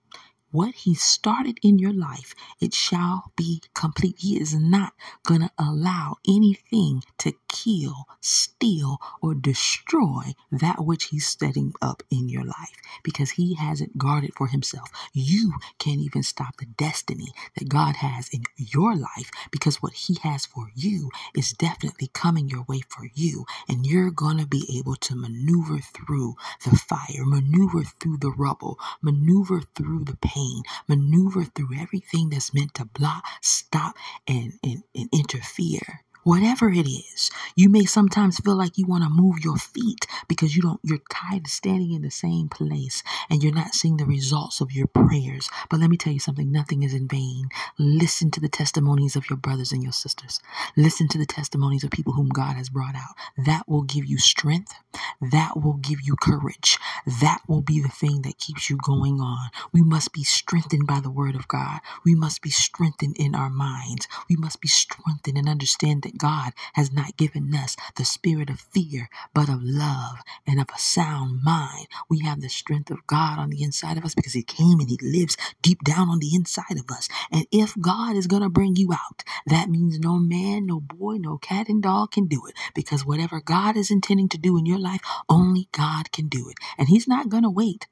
What 0.50 0.74
he 0.74 0.94
started 0.94 1.58
in 1.62 1.78
your 1.78 1.92
life, 1.92 2.34
it 2.58 2.72
shall 2.72 3.32
be 3.36 3.60
complete. 3.74 4.16
He 4.20 4.40
is 4.40 4.54
not 4.54 4.94
going 5.26 5.42
to 5.42 5.50
allow 5.58 6.16
anything 6.26 7.02
to 7.18 7.34
kill, 7.48 8.06
steal, 8.22 8.98
or 9.20 9.34
destroy 9.34 10.32
that 10.50 10.82
which 10.84 11.04
he's 11.06 11.28
setting 11.28 11.74
up 11.82 12.02
in 12.10 12.30
your 12.30 12.44
life 12.44 12.80
because 13.02 13.32
he 13.32 13.56
hasn't 13.56 13.98
guarded 13.98 14.32
for 14.36 14.46
himself. 14.46 14.88
You 15.12 15.52
can't 15.78 16.00
even 16.00 16.22
stop 16.22 16.56
the 16.56 16.66
destiny 16.66 17.28
that 17.58 17.68
God 17.68 17.96
has 17.96 18.30
in 18.30 18.44
your 18.56 18.96
life 18.96 19.30
because 19.50 19.82
what 19.82 19.92
he 19.92 20.16
has 20.22 20.46
for 20.46 20.70
you 20.74 21.10
is 21.34 21.52
definitely 21.52 22.08
coming 22.14 22.48
your 22.48 22.64
way 22.66 22.80
for 22.88 23.06
you. 23.14 23.44
And 23.68 23.84
you're 23.86 24.10
going 24.10 24.38
to 24.38 24.46
be 24.46 24.64
able 24.78 24.96
to 24.96 25.14
maneuver 25.14 25.78
through 25.78 26.36
the 26.64 26.74
fire, 26.76 27.26
maneuver 27.26 27.84
through 27.84 28.16
the 28.18 28.30
rubble, 28.32 28.78
maneuver 29.02 29.60
through 29.74 30.04
the 30.04 30.16
pain 30.16 30.37
pain, 30.38 30.62
maneuver 30.88 31.44
through 31.44 31.76
everything 31.78 32.30
that's 32.30 32.54
meant 32.54 32.74
to 32.74 32.84
block, 32.84 33.24
stop, 33.42 33.96
and, 34.26 34.52
and, 34.62 34.82
and 34.94 35.08
interfere 35.12 36.04
whatever 36.28 36.70
it 36.70 36.88
is 36.88 37.30
you 37.56 37.68
may 37.68 37.84
sometimes 37.84 38.38
feel 38.38 38.56
like 38.56 38.78
you 38.78 38.86
want 38.86 39.04
to 39.04 39.10
move 39.10 39.40
your 39.44 39.56
feet 39.56 40.06
because 40.28 40.56
you 40.56 40.62
don't 40.62 40.80
you're 40.82 41.00
tired 41.10 41.46
of 41.46 41.50
standing 41.50 41.92
in 41.92 42.02
the 42.02 42.10
same 42.10 42.48
place 42.48 43.02
and 43.30 43.42
you're 43.42 43.54
not 43.54 43.74
seeing 43.74 43.96
the 43.96 44.06
results 44.06 44.60
of 44.60 44.72
your 44.72 44.86
prayers. 44.86 45.48
But 45.70 45.80
let 45.80 45.90
me 45.90 45.96
tell 45.96 46.12
you 46.12 46.20
something 46.20 46.52
nothing 46.52 46.82
is 46.82 46.94
in 46.94 47.08
vain. 47.08 47.48
Listen 47.78 48.30
to 48.32 48.40
the 48.40 48.48
testimonies 48.48 49.16
of 49.16 49.28
your 49.30 49.36
brothers 49.38 49.72
and 49.72 49.82
your 49.82 49.92
sisters. 49.92 50.40
Listen 50.76 51.08
to 51.08 51.18
the 51.18 51.26
testimonies 51.26 51.84
of 51.84 51.90
people 51.90 52.14
whom 52.14 52.28
god 52.28 52.56
has 52.56 52.68
brought 52.70 52.96
out. 52.96 53.14
That 53.36 53.68
will 53.68 53.82
give 53.82 54.06
you 54.06 54.18
strength. 54.18 54.74
That 55.20 55.60
will 55.62 55.74
give 55.74 56.00
you 56.02 56.16
courage. 56.20 56.78
That 57.06 57.40
will 57.48 57.62
be 57.62 57.80
the 57.80 57.88
thing 57.88 58.22
that 58.22 58.38
keeps 58.38 58.70
you 58.70 58.78
going 58.78 59.20
on. 59.20 59.50
We 59.72 59.82
must 59.82 60.12
be 60.12 60.24
strengthened 60.24 60.86
by 60.86 61.00
the 61.00 61.10
word 61.10 61.34
of 61.34 61.48
god. 61.48 61.80
We 62.04 62.14
must 62.14 62.42
be 62.42 62.50
strengthened 62.50 63.16
in 63.18 63.34
our 63.34 63.50
minds. 63.50 64.08
We 64.28 64.36
must 64.36 64.60
be 64.60 64.68
strengthened 64.68 65.38
and 65.38 65.48
understand 65.48 66.02
that 66.02 66.17
God 66.18 66.52
has 66.74 66.92
not 66.92 67.16
given 67.16 67.54
us 67.54 67.76
the 67.96 68.04
spirit 68.04 68.50
of 68.50 68.60
fear, 68.60 69.08
but 69.34 69.48
of 69.48 69.62
love 69.62 70.18
and 70.46 70.60
of 70.60 70.68
a 70.74 70.78
sound 70.78 71.42
mind. 71.42 71.86
We 72.08 72.20
have 72.20 72.40
the 72.40 72.48
strength 72.48 72.90
of 72.90 73.06
God 73.06 73.38
on 73.38 73.50
the 73.50 73.62
inside 73.62 73.96
of 73.96 74.04
us 74.04 74.14
because 74.14 74.34
He 74.34 74.42
came 74.42 74.80
and 74.80 74.88
He 74.88 74.98
lives 75.02 75.36
deep 75.62 75.82
down 75.84 76.08
on 76.08 76.18
the 76.18 76.34
inside 76.34 76.78
of 76.78 76.90
us. 76.90 77.08
And 77.30 77.46
if 77.50 77.74
God 77.80 78.16
is 78.16 78.26
going 78.26 78.42
to 78.42 78.48
bring 78.48 78.76
you 78.76 78.92
out, 78.92 79.24
that 79.46 79.68
means 79.70 79.98
no 79.98 80.18
man, 80.18 80.66
no 80.66 80.80
boy, 80.80 81.16
no 81.16 81.38
cat 81.38 81.68
and 81.68 81.82
dog 81.82 82.12
can 82.12 82.26
do 82.26 82.42
it 82.46 82.54
because 82.74 83.06
whatever 83.06 83.40
God 83.40 83.76
is 83.76 83.90
intending 83.90 84.28
to 84.30 84.38
do 84.38 84.58
in 84.58 84.66
your 84.66 84.78
life, 84.78 85.00
only 85.28 85.68
God 85.72 86.12
can 86.12 86.28
do 86.28 86.48
it. 86.48 86.56
And 86.76 86.88
He's 86.88 87.08
not 87.08 87.28
going 87.28 87.44
to 87.44 87.50
wait 87.50 87.86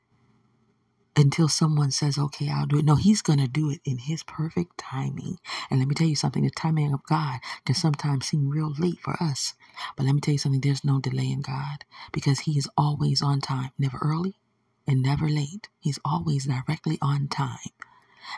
until 1.17 1.49
someone 1.49 1.91
says, 1.93 2.19
okay, 2.19 2.51
I'll 2.51 2.67
do 2.67 2.79
it. 2.81 2.85
No, 2.87 2.97
he's 2.97 3.23
going 3.23 3.41
to 3.41 3.49
do 3.49 3.71
it 3.71 3.81
in 3.85 3.99
his 3.99 4.23
perfect 4.25 4.79
timing. 4.79 5.39
And 5.71 5.81
let 5.81 5.89
me 5.89 5.95
tell 5.95 6.09
you 6.09 6.17
something 6.17 6.45
the 6.45 6.51
timing 6.51 6.95
of 6.95 7.05
God 7.05 7.41
can 7.67 7.75
sometimes 7.77 8.27
seem 8.27 8.51
real 8.51 8.75
late 8.79 9.01
for 9.01 9.17
us. 9.23 9.55
But 9.97 10.07
let 10.07 10.15
me 10.15 10.21
tell 10.23 10.33
you 10.33 10.39
something 10.39 10.61
there's 10.63 10.85
no 10.85 11.01
delay 11.01 11.31
in 11.31 11.43
God 11.43 11.85
because 12.13 12.41
he 12.41 12.59
is 12.59 12.69
always 12.79 13.23
on 13.23 13.41
time, 13.41 13.71
never 13.79 13.99
early, 14.03 14.37
and 14.87 15.03
never 15.03 15.29
late. 15.29 15.69
He's 15.81 16.01
always 16.05 16.47
directly 16.47 16.99
on 17.03 17.29
time. 17.29 17.59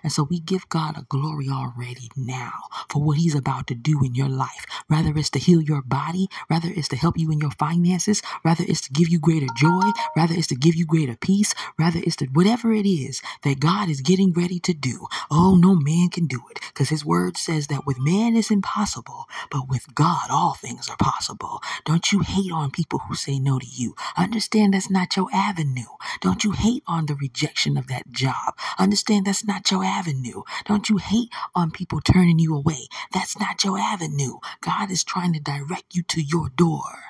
And 0.02 0.12
so 0.12 0.25
we 0.25 0.40
give 0.40 0.68
God 0.68 0.97
a 0.99 1.07
glory 1.09 1.49
already 1.49 2.11
now 2.16 2.52
for 2.88 3.02
what 3.02 3.18
He's 3.18 3.35
about 3.35 3.66
to 3.68 3.75
do 3.75 4.00
in 4.04 4.14
your 4.14 4.28
life. 4.28 4.66
Rather 4.88 5.12
it's 5.16 5.30
to 5.30 5.38
heal 5.38 5.61
your 5.62 5.83
body, 5.83 6.28
rather 6.50 6.68
it's 6.71 6.88
to 6.88 6.97
help 6.97 7.18
you 7.18 7.30
in 7.30 7.40
your 7.40 7.50
finances, 7.52 8.23
rather 8.45 8.64
it's 8.66 8.83
to 8.83 8.92
give 8.92 9.09
you 9.09 9.18
greater 9.18 9.47
joy, 9.57 9.90
rather 10.16 10.35
it's 10.35 10.49
to 10.49 10.57
give 10.57 10.75
you 10.75 10.87
greater 10.87 11.16
peace, 11.16 11.54
rather 11.78 12.00
it's 12.02 12.16
to 12.16 12.26
whatever 12.26 12.73
it 12.73 12.87
is 12.87 13.23
that 13.42 13.61
God 13.61 13.88
is 13.88 14.00
getting 14.00 14.33
ready 14.33 14.59
to 14.61 14.75
do. 14.75 15.07
Oh, 15.30 15.57
no 15.57 15.75
man 15.75 16.09
can 16.11 16.26
do 16.26 16.40
it 16.50 16.61
because 16.68 16.88
His 16.90 17.04
word 17.04 17.37
says 17.37 17.68
that 17.68 17.87
with 17.87 17.99
man 18.00 18.37
it's 18.37 18.50
impossible, 18.50 19.26
but 19.50 19.68
with 19.68 19.95
God 19.95 20.28
all 20.30 20.54
things 20.54 20.88
are 20.88 20.97
possible. 20.97 21.61
Don't 21.85 22.12
you 22.12 22.21
hate 22.21 22.52
on 22.52 22.71
people 22.71 23.00
who 23.00 23.14
say 23.14 23.38
no 23.38 23.59
to 23.59 23.66
you. 23.66 23.95
Understand 24.16 24.75
that's 24.75 24.90
not 24.90 25.16
your 25.16 25.28
avenue. 25.35 25.85
Don't 26.21 26.45
you 26.45 26.52
hate 26.52 26.83
on 26.87 27.07
the 27.07 27.14
rejection 27.14 27.76
of 27.76 27.88
that 27.88 28.11
job. 28.11 28.57
Understand 28.78 29.26
that's 29.26 29.45
not 29.45 29.71
your 29.71 29.77
avenue. 29.85 30.42
Don't 30.64 30.88
you 30.88 30.99
hate 30.99 31.30
on 31.54 31.70
people 31.70 32.00
turning 32.00 32.38
you 32.38 32.54
away. 32.54 32.88
That's 33.12 33.38
not 33.38 33.64
your 33.64 33.78
avenue. 33.78 34.38
God 34.61 34.90
is 34.90 35.04
trying 35.04 35.32
to 35.35 35.40
direct 35.40 35.94
you 35.94 36.02
to 36.04 36.23
your 36.23 36.49
door. 36.50 37.02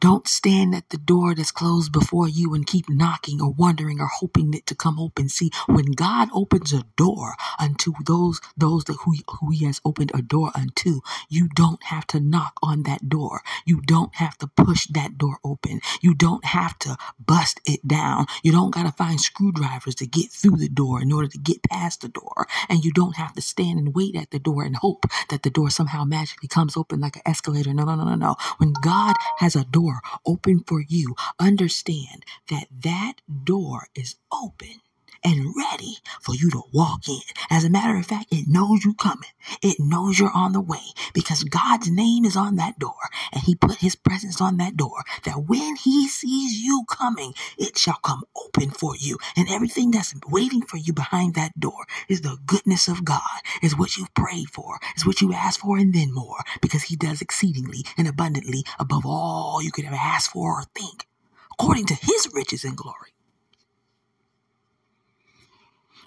Don't 0.00 0.28
stand 0.28 0.74
at 0.76 0.90
the 0.90 0.98
door 0.98 1.34
that's 1.34 1.52
closed 1.52 1.92
before 1.92 2.28
you 2.28 2.54
and 2.54 2.66
keep 2.66 2.88
knocking 2.90 3.42
or 3.42 3.52
wondering 3.52 4.00
or 4.00 4.08
hoping 4.08 4.54
it 4.54 4.66
to 4.68 4.76
come 4.76 5.00
open. 5.00 5.28
See, 5.30 5.50
when 5.68 5.92
God 5.92 6.28
opens 6.34 6.72
a 6.74 6.84
door 6.96 7.36
unto 7.60 7.94
those 8.06 8.40
those 8.56 8.84
that 8.86 8.98
who, 9.04 9.14
who 9.40 9.50
He 9.52 9.66
has 9.66 9.80
opened 9.84 10.12
a 10.14 10.22
door 10.22 10.52
unto, 10.54 11.00
you 11.30 11.48
don't 11.54 11.82
have 11.84 12.06
to 12.08 12.20
knock 12.20 12.54
on 12.62 12.84
that 12.84 13.08
door. 13.10 13.42
You 13.66 13.82
don't 13.82 14.14
have 14.16 14.38
to 14.38 14.48
push 14.48 14.86
that 14.88 15.18
door 15.18 15.38
open. 15.44 15.80
You 16.02 16.14
don't 16.14 16.44
have 16.46 16.78
to 16.80 16.98
bust 17.24 17.60
it 17.66 17.86
down. 17.88 18.26
You 18.44 18.52
don't 18.52 18.74
gotta 18.74 18.92
find 18.92 19.20
screwdrivers 19.20 19.96
to 19.96 20.06
get 20.06 20.30
through 20.32 20.58
the 20.58 20.70
door 20.70 21.02
in 21.02 21.12
order 21.12 21.28
to 21.28 21.38
get 21.38 21.64
past 21.64 22.02
the 22.02 22.08
door. 22.08 22.48
And 22.68 22.84
you 22.84 22.92
don't 22.92 23.16
have 23.16 23.34
to 23.34 23.42
stand 23.42 23.78
and 23.80 23.94
wait 23.94 24.16
at 24.16 24.30
the 24.32 24.40
door 24.40 24.64
and 24.64 24.76
hope 24.76 25.06
that 25.30 25.42
the 25.44 25.50
door 25.50 25.70
somehow 25.70 26.04
magically 26.04 26.48
comes 26.48 26.76
open 26.76 27.00
like 27.00 27.16
an 27.16 27.22
escalator. 27.26 27.74
No, 27.74 27.84
no, 27.84 27.96
no, 27.96 28.04
no, 28.04 28.14
no. 28.16 28.36
When 28.58 28.74
God 28.82 29.16
has 29.38 29.56
a 29.56 29.64
door 29.64 29.89
door 29.90 30.20
open 30.26 30.60
for 30.66 30.80
you, 30.80 31.14
understand 31.38 32.24
that 32.48 32.66
that 32.82 33.14
door 33.44 33.88
is 33.94 34.16
open 34.32 34.80
and 35.24 35.54
ready 35.56 35.96
for 36.20 36.34
you 36.34 36.50
to 36.50 36.62
walk 36.72 37.08
in. 37.08 37.20
As 37.50 37.64
a 37.64 37.70
matter 37.70 37.96
of 37.98 38.06
fact, 38.06 38.32
it 38.32 38.46
knows 38.48 38.84
you 38.84 38.94
coming. 38.94 39.30
It 39.62 39.76
knows 39.78 40.18
you're 40.18 40.30
on 40.34 40.52
the 40.52 40.60
way 40.60 40.82
because 41.12 41.44
God's 41.44 41.90
name 41.90 42.24
is 42.24 42.36
on 42.36 42.56
that 42.56 42.78
door 42.78 43.08
and 43.32 43.42
he 43.42 43.54
put 43.54 43.76
his 43.76 43.96
presence 43.96 44.40
on 44.40 44.56
that 44.58 44.76
door 44.76 45.02
that 45.24 45.44
when 45.46 45.76
he 45.76 46.08
sees 46.08 46.60
you 46.60 46.84
coming, 46.88 47.34
it 47.58 47.76
shall 47.78 47.98
come 48.02 48.24
open 48.36 48.70
for 48.70 48.94
you. 48.96 49.18
And 49.36 49.48
everything 49.50 49.90
that's 49.90 50.14
waiting 50.28 50.62
for 50.62 50.76
you 50.76 50.92
behind 50.92 51.34
that 51.34 51.58
door 51.58 51.84
is 52.08 52.22
the 52.22 52.38
goodness 52.46 52.88
of 52.88 53.04
God, 53.04 53.20
is 53.62 53.76
what 53.76 53.96
you've 53.96 54.14
prayed 54.14 54.48
for, 54.50 54.78
is 54.96 55.06
what 55.06 55.20
you 55.20 55.32
asked 55.32 55.60
for 55.60 55.78
and 55.78 55.94
then 55.94 56.12
more 56.12 56.38
because 56.60 56.84
he 56.84 56.96
does 56.96 57.20
exceedingly 57.20 57.84
and 57.96 58.08
abundantly 58.08 58.64
above 58.78 59.04
all 59.04 59.62
you 59.62 59.72
could 59.72 59.84
ever 59.84 59.96
ask 59.96 60.32
for 60.32 60.60
or 60.60 60.64
think 60.74 61.06
according 61.52 61.84
to 61.86 61.94
his 61.94 62.28
riches 62.32 62.64
and 62.64 62.76
glory. 62.76 63.10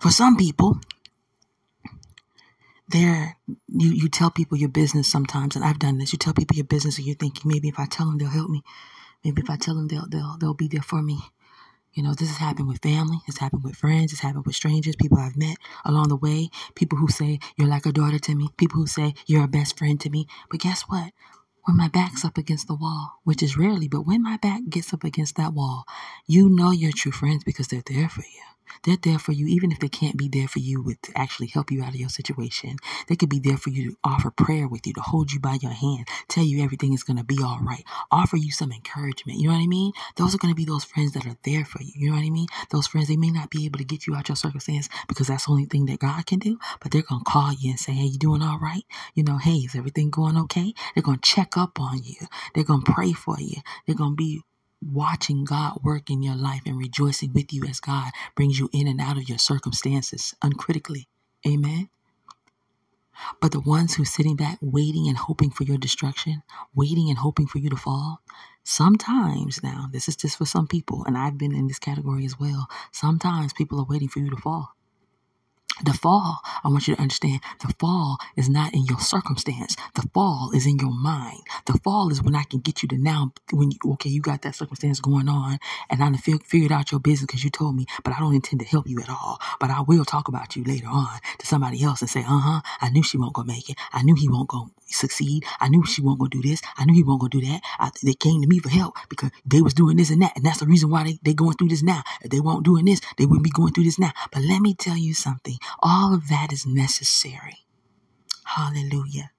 For 0.03 0.11
some 0.11 0.35
people, 0.35 0.81
there 2.89 3.37
you 3.69 3.91
you 3.91 4.09
tell 4.09 4.29
people 4.29 4.57
your 4.57 4.67
business 4.67 5.07
sometimes, 5.07 5.55
and 5.55 5.63
I've 5.63 5.79
done 5.79 5.97
this. 5.97 6.11
You 6.11 6.19
tell 6.19 6.33
people 6.33 6.57
your 6.57 6.65
business, 6.65 6.97
and 6.97 7.07
you're 7.07 7.15
thinking 7.15 7.49
maybe 7.49 7.69
if 7.69 7.79
I 7.79 7.85
tell 7.85 8.07
them 8.07 8.17
they'll 8.17 8.27
help 8.27 8.49
me, 8.49 8.63
maybe 9.23 9.41
if 9.41 9.49
I 9.49 9.55
tell 9.55 9.75
them 9.75 9.87
they'll 9.87 10.09
they'll 10.09 10.35
they'll 10.41 10.53
be 10.53 10.67
there 10.67 10.81
for 10.81 11.01
me. 11.01 11.19
You 11.93 12.03
know, 12.03 12.13
this 12.13 12.27
has 12.27 12.37
happened 12.37 12.67
with 12.67 12.81
family, 12.81 13.19
it's 13.29 13.37
happened 13.37 13.63
with 13.63 13.77
friends, 13.77 14.11
it's 14.11 14.21
happened 14.21 14.45
with 14.45 14.57
strangers, 14.57 14.97
people 14.97 15.19
I've 15.19 15.37
met 15.37 15.55
along 15.85 16.09
the 16.09 16.17
way, 16.17 16.49
people 16.75 16.97
who 16.97 17.07
say 17.07 17.39
you're 17.55 17.69
like 17.69 17.85
a 17.85 17.93
daughter 17.93 18.19
to 18.19 18.35
me, 18.35 18.49
people 18.57 18.79
who 18.81 18.87
say 18.87 19.13
you're 19.25 19.45
a 19.45 19.47
best 19.47 19.77
friend 19.77 19.97
to 20.01 20.09
me. 20.09 20.27
But 20.51 20.59
guess 20.59 20.81
what? 20.89 21.13
When 21.63 21.77
my 21.77 21.87
back's 21.87 22.25
up 22.25 22.37
against 22.37 22.67
the 22.67 22.75
wall, 22.75 23.21
which 23.23 23.41
is 23.41 23.57
rarely, 23.57 23.87
but 23.87 24.05
when 24.05 24.21
my 24.21 24.35
back 24.35 24.63
gets 24.69 24.93
up 24.93 25.05
against 25.05 25.37
that 25.37 25.53
wall, 25.53 25.85
you 26.27 26.49
know 26.49 26.71
your 26.71 26.91
true 26.91 27.13
friends 27.13 27.45
because 27.45 27.69
they're 27.69 27.83
there 27.87 28.09
for 28.09 28.23
you. 28.23 28.52
They're 28.83 28.97
there 29.01 29.19
for 29.19 29.31
you, 29.31 29.47
even 29.47 29.71
if 29.71 29.79
they 29.79 29.89
can't 29.89 30.17
be 30.17 30.27
there 30.27 30.47
for 30.47 30.59
you 30.59 30.81
with 30.81 31.01
to 31.03 31.17
actually 31.17 31.47
help 31.47 31.71
you 31.71 31.83
out 31.83 31.89
of 31.89 31.95
your 31.95 32.09
situation. 32.09 32.77
They 33.07 33.15
could 33.15 33.29
be 33.29 33.39
there 33.39 33.57
for 33.57 33.69
you 33.69 33.91
to 33.91 33.97
offer 34.03 34.31
prayer 34.31 34.67
with 34.67 34.85
you, 34.85 34.93
to 34.93 35.01
hold 35.01 35.31
you 35.31 35.39
by 35.39 35.57
your 35.61 35.71
hand, 35.71 36.07
tell 36.27 36.43
you 36.43 36.63
everything 36.63 36.93
is 36.93 37.03
going 37.03 37.17
to 37.17 37.23
be 37.23 37.37
all 37.43 37.59
right, 37.61 37.83
offer 38.11 38.37
you 38.37 38.51
some 38.51 38.71
encouragement. 38.71 39.39
You 39.39 39.47
know 39.47 39.55
what 39.55 39.63
I 39.63 39.67
mean? 39.67 39.91
Those 40.17 40.35
are 40.35 40.37
going 40.37 40.53
to 40.53 40.57
be 40.57 40.65
those 40.65 40.83
friends 40.83 41.13
that 41.13 41.25
are 41.25 41.37
there 41.43 41.65
for 41.65 41.81
you. 41.81 41.91
You 41.95 42.09
know 42.09 42.15
what 42.15 42.25
I 42.25 42.29
mean? 42.29 42.47
Those 42.71 42.87
friends, 42.87 43.07
they 43.07 43.17
may 43.17 43.31
not 43.31 43.49
be 43.49 43.65
able 43.65 43.79
to 43.79 43.85
get 43.85 44.07
you 44.07 44.15
out 44.15 44.29
your 44.29 44.35
circumstance 44.35 44.89
because 45.07 45.27
that's 45.27 45.45
the 45.45 45.51
only 45.51 45.65
thing 45.65 45.85
that 45.87 45.99
God 45.99 46.25
can 46.25 46.39
do, 46.39 46.59
but 46.81 46.91
they're 46.91 47.01
going 47.01 47.23
to 47.23 47.29
call 47.29 47.53
you 47.53 47.71
and 47.71 47.79
say, 47.79 47.93
Hey, 47.93 48.05
you 48.05 48.17
doing 48.17 48.41
all 48.41 48.59
right? 48.59 48.83
You 49.13 49.23
know, 49.23 49.37
hey, 49.37 49.57
is 49.57 49.75
everything 49.75 50.09
going 50.09 50.37
okay? 50.37 50.73
They're 50.93 51.03
going 51.03 51.19
to 51.19 51.29
check 51.29 51.57
up 51.57 51.79
on 51.79 52.03
you. 52.03 52.27
They're 52.53 52.63
going 52.63 52.83
to 52.83 52.91
pray 52.91 53.13
for 53.13 53.39
you. 53.39 53.61
They're 53.85 53.95
going 53.95 54.13
to 54.13 54.15
be 54.15 54.41
watching 54.91 55.45
God 55.45 55.79
work 55.83 56.09
in 56.09 56.21
your 56.21 56.35
life 56.35 56.61
and 56.65 56.77
rejoicing 56.77 57.33
with 57.33 57.53
you 57.53 57.63
as 57.65 57.79
God 57.79 58.11
brings 58.35 58.59
you 58.59 58.69
in 58.73 58.87
and 58.87 58.99
out 59.01 59.17
of 59.17 59.29
your 59.29 59.37
circumstances 59.37 60.33
uncritically. 60.41 61.07
Amen. 61.47 61.89
But 63.41 63.51
the 63.51 63.59
ones 63.59 63.95
who 63.95 64.03
are 64.03 64.07
sitting 64.07 64.35
back 64.35 64.57
waiting 64.61 65.07
and 65.07 65.17
hoping 65.17 65.51
for 65.51 65.63
your 65.63 65.77
destruction, 65.77 66.43
waiting 66.75 67.09
and 67.09 67.19
hoping 67.19 67.47
for 67.47 67.59
you 67.59 67.69
to 67.69 67.77
fall, 67.77 68.21
sometimes 68.63 69.61
now, 69.63 69.87
this 69.91 70.07
is 70.07 70.15
just 70.15 70.37
for 70.37 70.45
some 70.45 70.67
people, 70.67 71.03
and 71.05 71.17
I've 71.17 71.37
been 71.37 71.55
in 71.55 71.67
this 71.67 71.79
category 71.79 72.25
as 72.25 72.39
well. 72.39 72.67
Sometimes 72.91 73.53
people 73.53 73.79
are 73.79 73.85
waiting 73.87 74.09
for 74.09 74.19
you 74.19 74.29
to 74.29 74.37
fall. 74.37 74.75
The 75.81 75.93
fall, 75.93 76.39
I 76.63 76.69
want 76.69 76.87
you 76.87 76.95
to 76.95 77.01
understand, 77.01 77.41
the 77.65 77.73
fall 77.79 78.17
is 78.35 78.49
not 78.49 78.73
in 78.73 78.85
your 78.85 78.99
circumstance. 78.99 79.75
The 79.95 80.03
fall 80.13 80.51
is 80.53 80.65
in 80.67 80.77
your 80.79 80.93
mind. 80.93 81.41
The 81.65 81.79
fall 81.79 82.11
is 82.11 82.21
when 82.21 82.35
I 82.35 82.43
can 82.43 82.59
get 82.59 82.83
you 82.83 82.89
to 82.89 82.97
now, 82.97 83.33
when 83.51 83.71
you, 83.71 83.77
okay, 83.93 84.09
you 84.09 84.21
got 84.21 84.41
that 84.43 84.55
circumstance 84.55 84.99
going 84.99 85.29
on, 85.29 85.59
and 85.89 86.03
I 86.03 86.11
fig- 86.17 86.45
figured 86.45 86.71
out 86.71 86.91
your 86.91 86.99
business 86.99 87.27
because 87.27 87.43
you 87.43 87.49
told 87.49 87.75
me, 87.75 87.85
but 88.03 88.13
I 88.13 88.19
don't 88.19 88.35
intend 88.35 88.61
to 88.61 88.67
help 88.67 88.87
you 88.89 88.99
at 89.01 89.09
all. 89.09 89.39
But 89.59 89.69
I 89.71 89.81
will 89.81 90.05
talk 90.05 90.27
about 90.27 90.55
you 90.55 90.63
later 90.63 90.87
on 90.87 91.19
to 91.39 91.45
somebody 91.47 91.83
else 91.83 92.01
and 92.01 92.09
say, 92.09 92.21
uh 92.21 92.39
huh, 92.41 92.61
I 92.81 92.89
knew 92.89 93.03
she 93.03 93.17
won't 93.17 93.33
go 93.33 93.43
make 93.43 93.69
it. 93.69 93.77
I 93.93 94.03
knew 94.03 94.15
he 94.15 94.29
won't 94.29 94.49
go 94.49 94.69
succeed. 94.87 95.43
I 95.59 95.69
knew 95.69 95.85
she 95.85 96.01
won't 96.01 96.19
go 96.19 96.27
do 96.27 96.41
this. 96.41 96.61
I 96.77 96.85
knew 96.85 96.93
he 96.93 97.03
won't 97.03 97.21
go 97.21 97.27
do 97.27 97.41
that. 97.41 97.61
I, 97.79 97.91
they 98.03 98.13
came 98.13 98.41
to 98.41 98.47
me 98.47 98.59
for 98.59 98.69
help 98.69 98.95
because 99.09 99.31
they 99.45 99.61
was 99.61 99.73
doing 99.73 99.97
this 99.97 100.09
and 100.09 100.21
that. 100.21 100.33
And 100.35 100.45
that's 100.45 100.59
the 100.59 100.67
reason 100.67 100.89
why 100.89 101.03
they, 101.03 101.19
they 101.23 101.33
going 101.33 101.55
through 101.57 101.69
this 101.69 101.83
now. 101.83 102.03
If 102.21 102.31
they 102.31 102.39
weren't 102.39 102.65
doing 102.65 102.85
this, 102.85 103.01
they 103.17 103.25
wouldn't 103.25 103.43
be 103.43 103.49
going 103.49 103.73
through 103.73 103.85
this 103.85 103.99
now. 103.99 104.11
But 104.31 104.43
let 104.43 104.61
me 104.61 104.73
tell 104.73 104.97
you 104.97 105.13
something. 105.13 105.57
All 105.81 106.13
of 106.13 106.27
that 106.29 106.51
is 106.51 106.65
necessary. 106.65 107.65
Hallelujah. 108.45 109.31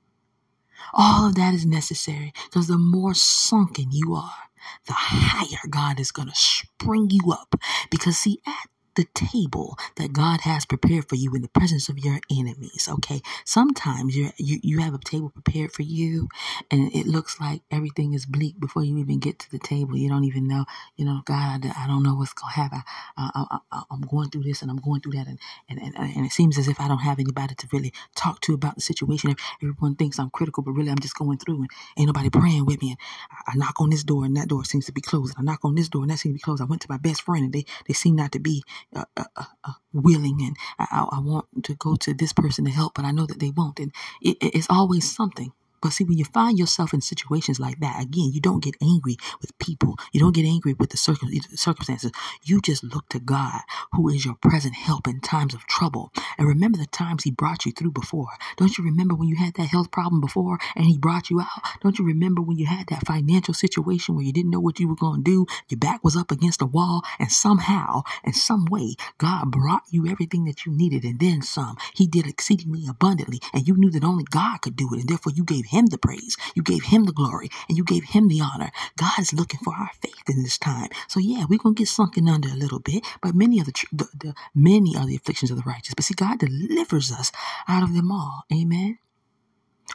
All 0.92 1.26
of 1.28 1.34
that 1.34 1.54
is 1.54 1.66
necessary 1.66 2.32
because 2.44 2.68
the 2.68 2.78
more 2.78 3.14
sunken 3.14 3.90
you 3.90 4.14
are, 4.14 4.50
the 4.86 4.92
higher 4.94 5.68
God 5.68 6.00
is 6.00 6.12
going 6.12 6.28
to 6.28 6.34
spring 6.34 7.08
you 7.10 7.32
up. 7.32 7.54
Because, 7.90 8.18
see, 8.18 8.40
at 8.46 8.68
the 8.94 9.06
table 9.14 9.76
that 9.96 10.12
God 10.12 10.42
has 10.42 10.64
prepared 10.64 11.08
for 11.08 11.16
you 11.16 11.34
in 11.34 11.42
the 11.42 11.48
presence 11.48 11.88
of 11.88 11.98
your 11.98 12.20
enemies. 12.30 12.88
Okay. 12.90 13.22
Sometimes 13.44 14.16
you 14.16 14.30
you 14.38 14.60
you 14.62 14.80
have 14.80 14.94
a 14.94 14.98
table 14.98 15.30
prepared 15.30 15.72
for 15.72 15.82
you 15.82 16.28
and 16.70 16.94
it 16.94 17.06
looks 17.06 17.40
like 17.40 17.62
everything 17.70 18.14
is 18.14 18.26
bleak 18.26 18.58
before 18.58 18.84
you 18.84 18.98
even 18.98 19.18
get 19.18 19.38
to 19.40 19.50
the 19.50 19.58
table. 19.58 19.96
You 19.96 20.08
don't 20.08 20.24
even 20.24 20.48
know, 20.48 20.64
you 20.96 21.04
know, 21.04 21.22
God, 21.24 21.66
I 21.66 21.86
don't 21.86 22.02
know 22.02 22.14
what's 22.14 22.32
going 22.32 22.52
to 22.52 22.60
happen. 22.60 22.82
I, 23.16 23.58
am 23.90 24.02
going 24.02 24.30
through 24.30 24.44
this 24.44 24.62
and 24.62 24.70
I'm 24.70 24.78
going 24.78 25.00
through 25.00 25.12
that. 25.12 25.26
And, 25.26 25.38
and, 25.68 25.80
and, 25.80 25.96
and 25.96 26.26
it 26.26 26.32
seems 26.32 26.58
as 26.58 26.68
if 26.68 26.80
I 26.80 26.88
don't 26.88 26.98
have 26.98 27.18
anybody 27.18 27.54
to 27.54 27.68
really 27.72 27.92
talk 28.14 28.40
to 28.42 28.54
about 28.54 28.76
the 28.76 28.80
situation. 28.80 29.34
Everyone 29.62 29.94
thinks 29.94 30.18
I'm 30.18 30.30
critical, 30.30 30.62
but 30.62 30.72
really 30.72 30.90
I'm 30.90 30.98
just 30.98 31.16
going 31.16 31.38
through 31.38 31.56
and 31.56 31.70
ain't 31.98 32.06
nobody 32.06 32.30
praying 32.30 32.66
with 32.66 32.80
me. 32.82 32.90
And 32.90 32.98
I, 33.30 33.52
I 33.52 33.56
knock 33.56 33.80
on 33.80 33.90
this 33.90 34.04
door 34.04 34.24
and 34.24 34.36
that 34.36 34.48
door 34.48 34.64
seems 34.64 34.86
to 34.86 34.92
be 34.92 35.00
closed. 35.00 35.34
And 35.36 35.48
I 35.48 35.52
knock 35.52 35.64
on 35.64 35.74
this 35.74 35.88
door 35.88 36.02
and 36.02 36.10
that 36.10 36.18
seems 36.18 36.34
to 36.34 36.38
be 36.38 36.44
closed. 36.44 36.62
I 36.62 36.66
went 36.66 36.82
to 36.82 36.90
my 36.90 36.98
best 36.98 37.22
friend 37.22 37.44
and 37.44 37.52
they, 37.52 37.64
they 37.86 37.94
seem 37.94 38.16
not 38.16 38.32
to 38.32 38.38
be 38.38 38.62
uh, 38.94 39.04
uh, 39.16 39.24
uh, 39.36 39.44
uh, 39.64 39.72
willing 39.92 40.40
and 40.42 40.56
I, 40.78 41.06
I, 41.10 41.20
want 41.20 41.46
to 41.64 41.74
go 41.74 41.96
to 41.96 42.14
this 42.14 42.32
person 42.32 42.64
to 42.64 42.70
help, 42.70 42.94
but 42.94 43.04
I 43.04 43.10
know 43.10 43.26
that 43.26 43.40
they 43.40 43.50
won't. 43.50 43.80
And 43.80 43.92
it, 44.20 44.36
it's 44.40 44.66
always 44.70 45.10
something. 45.10 45.52
But 45.84 45.92
see, 45.92 46.04
when 46.04 46.16
you 46.16 46.24
find 46.24 46.58
yourself 46.58 46.94
in 46.94 47.02
situations 47.02 47.60
like 47.60 47.78
that, 47.80 48.00
again, 48.00 48.30
you 48.32 48.40
don't 48.40 48.64
get 48.64 48.74
angry 48.80 49.18
with 49.42 49.56
people. 49.58 49.98
You 50.12 50.20
don't 50.20 50.34
get 50.34 50.46
angry 50.46 50.72
with 50.72 50.88
the 50.88 50.96
circumstances. 50.96 52.10
You 52.42 52.62
just 52.62 52.82
look 52.82 53.06
to 53.10 53.18
God, 53.18 53.60
who 53.92 54.08
is 54.08 54.24
your 54.24 54.36
present 54.36 54.74
help 54.74 55.06
in 55.06 55.20
times 55.20 55.52
of 55.52 55.66
trouble. 55.66 56.10
And 56.38 56.48
remember 56.48 56.78
the 56.78 56.86
times 56.86 57.24
He 57.24 57.30
brought 57.30 57.66
you 57.66 57.72
through 57.72 57.90
before. 57.90 58.30
Don't 58.56 58.78
you 58.78 58.82
remember 58.82 59.14
when 59.14 59.28
you 59.28 59.36
had 59.36 59.52
that 59.56 59.68
health 59.68 59.90
problem 59.90 60.22
before 60.22 60.58
and 60.74 60.86
He 60.86 60.96
brought 60.96 61.28
you 61.28 61.38
out? 61.40 61.60
Don't 61.82 61.98
you 61.98 62.06
remember 62.06 62.40
when 62.40 62.56
you 62.56 62.64
had 62.64 62.86
that 62.86 63.06
financial 63.06 63.52
situation 63.52 64.14
where 64.14 64.24
you 64.24 64.32
didn't 64.32 64.52
know 64.52 64.60
what 64.60 64.80
you 64.80 64.88
were 64.88 64.96
going 64.96 65.22
to 65.22 65.30
do? 65.30 65.46
Your 65.68 65.78
back 65.78 66.02
was 66.02 66.16
up 66.16 66.30
against 66.30 66.62
a 66.62 66.66
wall, 66.66 67.02
and 67.18 67.30
somehow, 67.30 68.04
in 68.24 68.32
some 68.32 68.64
way, 68.64 68.94
God 69.18 69.50
brought 69.50 69.82
you 69.90 70.06
everything 70.06 70.46
that 70.46 70.64
you 70.64 70.72
needed 70.72 71.04
and 71.04 71.20
then 71.20 71.42
some. 71.42 71.76
He 71.92 72.06
did 72.06 72.26
exceedingly 72.26 72.86
abundantly, 72.88 73.40
and 73.52 73.68
you 73.68 73.76
knew 73.76 73.90
that 73.90 74.02
only 74.02 74.24
God 74.30 74.62
could 74.62 74.76
do 74.76 74.88
it, 74.94 75.00
and 75.00 75.08
therefore 75.10 75.32
you 75.34 75.44
gave 75.44 75.66
him 75.66 75.73
the 75.90 75.98
praise, 75.98 76.36
you 76.54 76.62
gave 76.62 76.84
him 76.84 77.04
the 77.04 77.12
glory, 77.12 77.50
and 77.68 77.76
you 77.76 77.84
gave 77.84 78.04
him 78.04 78.28
the 78.28 78.40
honor. 78.40 78.70
God 78.96 79.18
is 79.18 79.32
looking 79.32 79.60
for 79.60 79.74
our 79.74 79.90
faith 80.00 80.28
in 80.28 80.42
this 80.42 80.58
time. 80.58 80.88
So 81.08 81.20
yeah, 81.20 81.44
we're 81.48 81.58
gonna 81.58 81.74
get 81.74 81.88
sunken 81.88 82.28
under 82.28 82.48
a 82.48 82.54
little 82.56 82.80
bit, 82.80 83.04
but 83.22 83.34
many 83.34 83.60
of 83.60 83.66
the, 83.66 83.72
the, 83.92 84.08
the 84.18 84.34
many 84.54 84.96
are 84.96 85.06
the 85.06 85.16
afflictions 85.16 85.50
of 85.50 85.56
the 85.56 85.64
righteous. 85.64 85.94
But 85.94 86.04
see, 86.04 86.14
God 86.14 86.38
delivers 86.38 87.12
us 87.12 87.32
out 87.68 87.82
of 87.82 87.94
them 87.94 88.10
all. 88.12 88.44
Amen. 88.52 88.98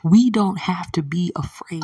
We 0.03 0.29
don't 0.31 0.60
have 0.60 0.91
to 0.93 1.03
be 1.03 1.31
afraid 1.36 1.84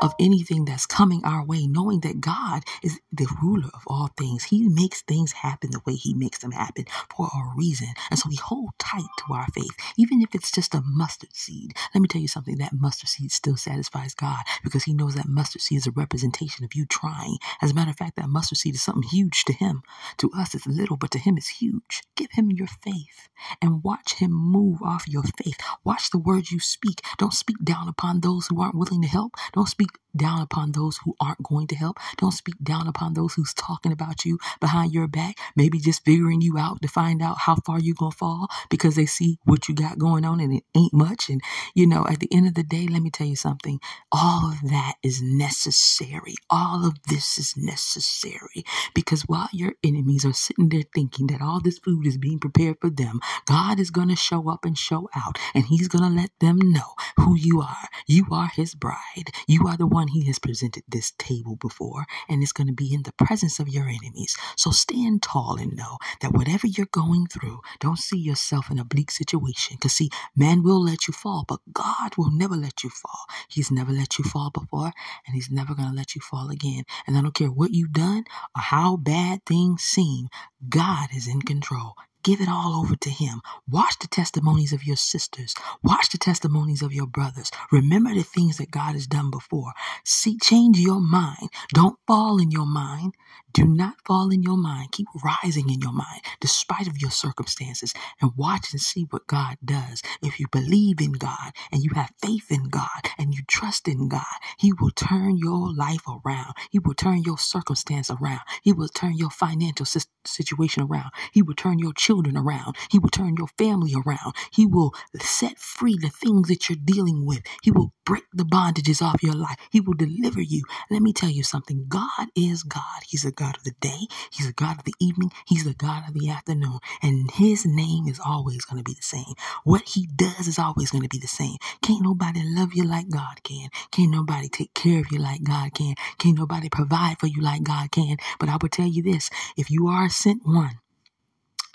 of 0.00 0.14
anything 0.20 0.64
that's 0.66 0.86
coming 0.86 1.24
our 1.24 1.44
way, 1.44 1.66
knowing 1.66 2.00
that 2.00 2.20
God 2.20 2.64
is 2.82 3.00
the 3.12 3.28
ruler 3.42 3.70
of 3.74 3.82
all 3.86 4.10
things. 4.18 4.44
He 4.44 4.68
makes 4.68 5.02
things 5.02 5.32
happen 5.32 5.70
the 5.72 5.80
way 5.86 5.94
He 5.94 6.14
makes 6.14 6.38
them 6.38 6.52
happen 6.52 6.84
for 7.14 7.26
a 7.26 7.56
reason. 7.56 7.88
And 8.10 8.18
so 8.18 8.28
we 8.28 8.36
hold 8.36 8.70
tight 8.78 9.08
to 9.26 9.34
our 9.34 9.46
faith, 9.54 9.76
even 9.98 10.22
if 10.22 10.34
it's 10.34 10.52
just 10.52 10.74
a 10.74 10.82
mustard 10.86 11.34
seed. 11.34 11.72
Let 11.94 12.00
me 12.02 12.08
tell 12.08 12.22
you 12.22 12.28
something 12.28 12.58
that 12.58 12.72
mustard 12.72 13.08
seed 13.08 13.32
still 13.32 13.56
satisfies 13.56 14.14
God 14.14 14.44
because 14.62 14.84
He 14.84 14.94
knows 14.94 15.14
that 15.14 15.28
mustard 15.28 15.62
seed 15.62 15.78
is 15.78 15.86
a 15.86 15.90
representation 15.92 16.64
of 16.64 16.74
you 16.74 16.86
trying. 16.86 17.38
As 17.62 17.72
a 17.72 17.74
matter 17.74 17.90
of 17.90 17.96
fact, 17.96 18.16
that 18.16 18.28
mustard 18.28 18.58
seed 18.58 18.74
is 18.74 18.82
something 18.82 19.08
huge 19.08 19.44
to 19.46 19.52
Him. 19.52 19.82
To 20.18 20.30
us, 20.32 20.54
it's 20.54 20.66
little, 20.66 20.96
but 20.96 21.10
to 21.12 21.18
Him, 21.18 21.36
it's 21.36 21.48
huge. 21.48 22.02
Give 22.16 22.30
Him 22.32 22.50
your 22.50 22.68
faith 22.68 23.28
and 23.62 23.82
watch 23.82 24.14
Him 24.14 24.32
move 24.32 24.82
off 24.82 25.08
your 25.08 25.24
faith. 25.24 25.58
Watch 25.84 26.10
the 26.10 26.18
words 26.18 26.52
you 26.52 26.60
speak. 26.60 27.00
Don't 27.18 27.34
speak 27.34 27.45
down 27.62 27.88
upon 27.88 28.20
those 28.20 28.46
who 28.46 28.60
aren't 28.60 28.74
willing 28.74 29.02
to 29.02 29.08
help. 29.08 29.34
Don't 29.52 29.68
speak 29.68 29.90
down 30.16 30.40
upon 30.40 30.72
those 30.72 30.98
who 31.04 31.14
aren't 31.20 31.42
going 31.42 31.66
to 31.68 31.76
help. 31.76 31.98
Don't 32.18 32.32
speak 32.32 32.56
down 32.62 32.88
upon 32.88 33.14
those 33.14 33.34
who's 33.34 33.54
talking 33.54 33.92
about 33.92 34.24
you 34.24 34.38
behind 34.60 34.92
your 34.92 35.08
back, 35.08 35.36
maybe 35.56 35.78
just 35.78 36.04
figuring 36.04 36.40
you 36.40 36.58
out 36.58 36.82
to 36.82 36.88
find 36.88 37.22
out 37.22 37.38
how 37.40 37.56
far 37.56 37.80
you're 37.80 37.94
going 37.94 38.12
to 38.12 38.16
fall 38.18 38.48
because 38.70 38.96
they 38.96 39.06
see 39.06 39.38
what 39.44 39.68
you 39.68 39.74
got 39.74 39.98
going 39.98 40.24
on 40.24 40.40
and 40.40 40.52
it 40.54 40.64
ain't 40.76 40.94
much. 40.94 41.28
And, 41.28 41.40
you 41.74 41.86
know, 41.86 42.06
at 42.08 42.20
the 42.20 42.32
end 42.32 42.46
of 42.48 42.54
the 42.54 42.62
day, 42.62 42.86
let 42.86 43.02
me 43.02 43.10
tell 43.10 43.26
you 43.26 43.36
something. 43.36 43.80
All 44.12 44.50
of 44.52 44.70
that 44.70 44.94
is 45.02 45.22
necessary. 45.22 46.34
All 46.50 46.86
of 46.86 46.94
this 47.08 47.38
is 47.38 47.54
necessary 47.56 48.64
because 48.94 49.22
while 49.22 49.48
your 49.52 49.74
enemies 49.84 50.24
are 50.24 50.32
sitting 50.32 50.68
there 50.68 50.84
thinking 50.94 51.26
that 51.28 51.42
all 51.42 51.60
this 51.60 51.78
food 51.78 52.06
is 52.06 52.18
being 52.18 52.38
prepared 52.38 52.76
for 52.80 52.90
them, 52.90 53.20
God 53.46 53.78
is 53.80 53.90
going 53.90 54.08
to 54.08 54.16
show 54.16 54.50
up 54.50 54.64
and 54.64 54.76
show 54.78 55.08
out 55.14 55.38
and 55.54 55.66
he's 55.66 55.88
going 55.88 56.04
to 56.04 56.20
let 56.22 56.30
them 56.40 56.58
know 56.60 56.94
who 57.16 57.36
you 57.36 57.60
are. 57.60 57.88
You 58.06 58.26
are 58.32 58.50
his 58.54 58.74
bride. 58.74 59.30
You 59.46 59.66
are 59.68 59.76
the 59.76 59.86
one 59.86 60.05
he 60.08 60.26
has 60.26 60.38
presented 60.38 60.84
this 60.88 61.12
table 61.18 61.56
before, 61.56 62.06
and 62.28 62.42
it's 62.42 62.52
going 62.52 62.66
to 62.66 62.72
be 62.72 62.92
in 62.94 63.02
the 63.02 63.12
presence 63.12 63.58
of 63.58 63.68
your 63.68 63.88
enemies. 63.88 64.36
So 64.56 64.70
stand 64.70 65.22
tall 65.22 65.58
and 65.58 65.76
know 65.76 65.98
that 66.20 66.32
whatever 66.32 66.66
you're 66.66 66.86
going 66.86 67.26
through, 67.26 67.60
don't 67.80 67.98
see 67.98 68.18
yourself 68.18 68.70
in 68.70 68.78
a 68.78 68.84
bleak 68.84 69.10
situation. 69.10 69.76
Because, 69.76 69.94
see, 69.94 70.10
man 70.34 70.62
will 70.62 70.82
let 70.82 71.08
you 71.08 71.12
fall, 71.14 71.44
but 71.46 71.60
God 71.72 72.16
will 72.16 72.30
never 72.30 72.56
let 72.56 72.82
you 72.84 72.90
fall. 72.90 73.26
He's 73.48 73.70
never 73.70 73.92
let 73.92 74.18
you 74.18 74.24
fall 74.24 74.50
before, 74.50 74.92
and 75.26 75.34
He's 75.34 75.50
never 75.50 75.74
going 75.74 75.88
to 75.88 75.94
let 75.94 76.14
you 76.14 76.20
fall 76.20 76.50
again. 76.50 76.84
And 77.06 77.16
I 77.16 77.22
don't 77.22 77.34
care 77.34 77.50
what 77.50 77.72
you've 77.72 77.92
done 77.92 78.24
or 78.54 78.62
how 78.62 78.96
bad 78.96 79.44
things 79.46 79.82
seem, 79.82 80.28
God 80.68 81.08
is 81.14 81.28
in 81.28 81.42
control. 81.42 81.94
Give 82.26 82.42
it 82.42 82.50
all 82.50 82.82
over 82.82 82.96
to 82.98 83.10
Him. 83.10 83.42
Watch 83.70 84.00
the 84.00 84.08
testimonies 84.08 84.74
of 84.74 84.84
your 84.84 84.96
sisters. 84.98 85.54
Watch 85.84 86.10
the 86.10 86.18
testimonies 86.18 86.82
of 86.82 86.92
your 86.94 87.08
brothers. 87.08 87.52
Remember 87.72 88.14
the 88.14 88.24
things 88.24 88.58
that 88.58 88.72
God 88.72 88.94
has 88.94 89.08
done 89.08 89.30
before. 89.32 89.72
See, 90.04 90.38
change 90.38 90.80
your 90.80 91.00
mind. 91.00 91.50
Don't 91.74 91.98
fall 92.08 92.42
in 92.42 92.52
your 92.52 92.66
mind. 92.66 93.14
Do 93.56 93.66
not 93.66 93.96
fall 94.06 94.30
in 94.32 94.44
your 94.44 94.58
mind. 94.58 94.92
Keep 94.92 95.08
rising 95.24 95.70
in 95.70 95.80
your 95.82 95.92
mind 95.94 96.22
despite 96.40 96.88
of 96.88 97.00
your 97.02 97.10
circumstances 97.12 97.94
and 98.22 98.32
watch 98.36 98.72
and 98.72 98.80
see 98.82 99.04
what 99.10 99.26
God 99.28 99.58
does. 99.64 100.02
If 100.22 100.40
you 100.40 100.46
believe 100.52 101.00
in 101.02 101.14
God 101.14 101.52
and 101.72 101.82
you 101.82 101.92
have 101.96 102.12
faith 102.22 102.52
in 102.52 102.66
God 102.70 103.02
and 103.18 103.34
you 103.34 103.42
trust 103.48 103.88
in 103.88 104.08
God, 104.08 104.24
He 104.58 104.72
will 104.74 104.92
turn 104.92 105.38
your 105.38 105.74
life 105.74 106.04
around. 106.08 106.54
He 106.70 106.80
will 106.80 106.94
turn 106.94 107.24
your 107.24 107.38
circumstance 107.38 108.10
around. 108.10 108.42
He 108.62 108.72
will 108.74 108.88
turn 108.88 109.18
your 109.18 109.30
financial 109.30 109.86
situation 110.26 110.84
around. 110.84 111.12
He 111.32 111.42
will 111.42 111.56
turn 111.56 111.80
your 111.80 111.94
children 111.94 112.38
around. 112.38 112.76
He 112.90 113.00
will 113.00 113.10
turn 113.10 113.36
your 113.38 113.48
family 113.58 113.94
around. 113.96 114.34
He 114.52 114.66
will 114.66 114.94
set 115.20 115.58
free 115.58 115.98
the 116.00 116.10
things 116.10 116.48
that 116.48 116.70
you're 116.70 116.78
dealing 116.84 117.26
with. 117.26 117.42
He 117.64 117.72
will 117.72 117.94
break 118.06 118.24
the 118.34 118.44
bondages 118.44 119.02
off 119.02 119.22
your 119.24 119.34
life. 119.34 119.56
He 119.72 119.80
will 119.80 119.94
deliver 119.94 120.42
you. 120.42 120.62
Let 120.90 121.02
me 121.02 121.12
tell 121.14 121.30
you 121.30 121.42
something. 121.42 121.86
God 121.88 122.28
is 122.36 122.62
God. 122.62 123.02
He's 123.08 123.24
a 123.24 123.32
God 123.32 123.45
God 123.46 123.56
of 123.58 123.64
the 123.64 123.74
day, 123.80 124.08
He's 124.32 124.46
the 124.46 124.52
God 124.52 124.78
of 124.78 124.84
the 124.84 124.94
evening, 124.98 125.30
He's 125.46 125.64
the 125.64 125.74
God 125.74 126.02
of 126.08 126.14
the 126.14 126.28
afternoon. 126.28 126.80
And 127.00 127.30
His 127.30 127.64
name 127.64 128.08
is 128.08 128.18
always 128.18 128.64
going 128.64 128.82
to 128.82 128.84
be 128.84 128.94
the 128.94 129.02
same. 129.02 129.34
What 129.62 129.82
He 129.82 130.08
does 130.16 130.48
is 130.48 130.58
always 130.58 130.90
going 130.90 131.02
to 131.02 131.08
be 131.08 131.18
the 131.18 131.28
same. 131.28 131.56
Can't 131.80 132.02
nobody 132.02 132.40
love 132.44 132.74
you 132.74 132.84
like 132.84 133.08
God 133.08 133.42
can. 133.44 133.68
Can't 133.92 134.10
nobody 134.10 134.48
take 134.48 134.74
care 134.74 135.00
of 135.00 135.12
you 135.12 135.18
like 135.18 135.44
God 135.44 135.74
can. 135.74 135.94
Can't 136.18 136.36
nobody 136.36 136.68
provide 136.68 137.18
for 137.20 137.28
you 137.28 137.40
like 137.40 137.62
God 137.62 137.92
can. 137.92 138.16
But 138.40 138.48
I 138.48 138.56
will 138.60 138.68
tell 138.68 138.88
you 138.88 139.02
this 139.02 139.30
if 139.56 139.70
you 139.70 139.86
are 139.86 140.06
a 140.06 140.10
sent 140.10 140.44
one, 140.44 140.80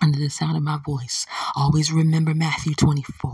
under 0.02 0.20
the 0.20 0.30
sound 0.30 0.58
of 0.58 0.64
my 0.64 0.80
voice, 0.86 1.26
always 1.56 1.92
remember 1.92 2.34
Matthew 2.34 2.74
24. 2.74 3.34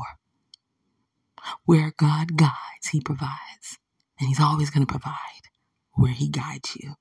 Where 1.66 1.94
God 1.98 2.38
guides, 2.38 2.90
He 2.92 3.02
provides. 3.02 3.80
And 4.20 4.28
He's 4.28 4.40
always 4.40 4.70
going 4.70 4.86
to 4.86 4.92
provide 4.92 5.16
where 5.94 6.12
He 6.12 6.30
guides 6.30 6.76
you. 6.76 6.96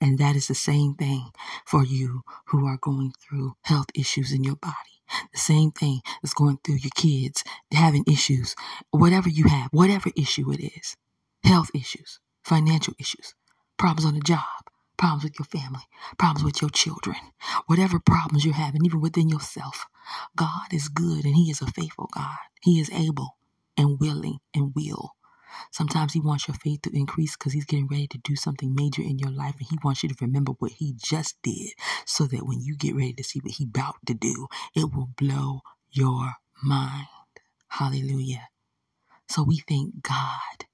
And 0.00 0.18
that 0.18 0.36
is 0.36 0.48
the 0.48 0.54
same 0.54 0.94
thing 0.94 1.30
for 1.64 1.84
you 1.84 2.22
who 2.46 2.66
are 2.66 2.78
going 2.78 3.12
through 3.20 3.56
health 3.62 3.88
issues 3.94 4.32
in 4.32 4.44
your 4.44 4.56
body. 4.56 4.74
The 5.32 5.38
same 5.38 5.70
thing 5.70 6.00
is 6.22 6.34
going 6.34 6.58
through 6.64 6.76
your 6.76 6.90
kids 6.96 7.44
having 7.72 8.04
issues, 8.06 8.54
whatever 8.90 9.28
you 9.28 9.44
have, 9.44 9.68
whatever 9.72 10.10
issue 10.16 10.50
it 10.52 10.60
is 10.60 10.96
health 11.44 11.70
issues, 11.74 12.18
financial 12.44 12.94
issues, 12.98 13.34
problems 13.78 14.04
on 14.04 14.14
the 14.14 14.20
job, 14.20 14.42
problems 14.96 15.24
with 15.24 15.38
your 15.38 15.46
family, 15.46 15.84
problems 16.18 16.44
with 16.44 16.60
your 16.60 16.70
children, 16.70 17.16
whatever 17.66 18.00
problems 18.00 18.44
you're 18.44 18.54
having, 18.54 18.84
even 18.84 19.00
within 19.00 19.28
yourself. 19.28 19.86
God 20.34 20.72
is 20.72 20.88
good 20.88 21.24
and 21.24 21.36
He 21.36 21.50
is 21.50 21.62
a 21.62 21.66
faithful 21.66 22.08
God. 22.12 22.36
He 22.62 22.80
is 22.80 22.90
able 22.90 23.36
and 23.76 24.00
willing 24.00 24.38
and 24.54 24.72
will 24.74 25.12
Sometimes 25.72 26.12
He 26.14 26.20
wants 26.20 26.48
your 26.48 26.56
faith 26.56 26.82
to 26.82 26.96
increase 26.96 27.36
because 27.36 27.52
He's 27.52 27.64
getting 27.66 27.88
ready 27.88 28.06
to 28.08 28.18
do 28.18 28.36
something 28.36 28.74
major 28.74 29.02
in 29.02 29.18
your 29.18 29.30
life 29.30 29.56
and 29.58 29.68
He 29.70 29.78
wants 29.84 30.02
you 30.02 30.08
to 30.08 30.16
remember 30.20 30.52
what 30.58 30.72
He 30.72 30.94
just 30.96 31.36
did 31.42 31.70
so 32.06 32.26
that 32.26 32.46
when 32.46 32.60
you 32.60 32.76
get 32.76 32.96
ready 32.96 33.14
to 33.14 33.24
see 33.24 33.40
what 33.40 33.52
He 33.54 33.64
about 33.64 33.96
to 34.06 34.14
do, 34.14 34.48
it 34.74 34.94
will 34.94 35.10
blow 35.16 35.60
your 35.90 36.34
mind. 36.62 37.06
Hallelujah. 37.68 38.48
So 39.28 39.42
we 39.42 39.62
thank 39.68 40.02
God 40.02 40.66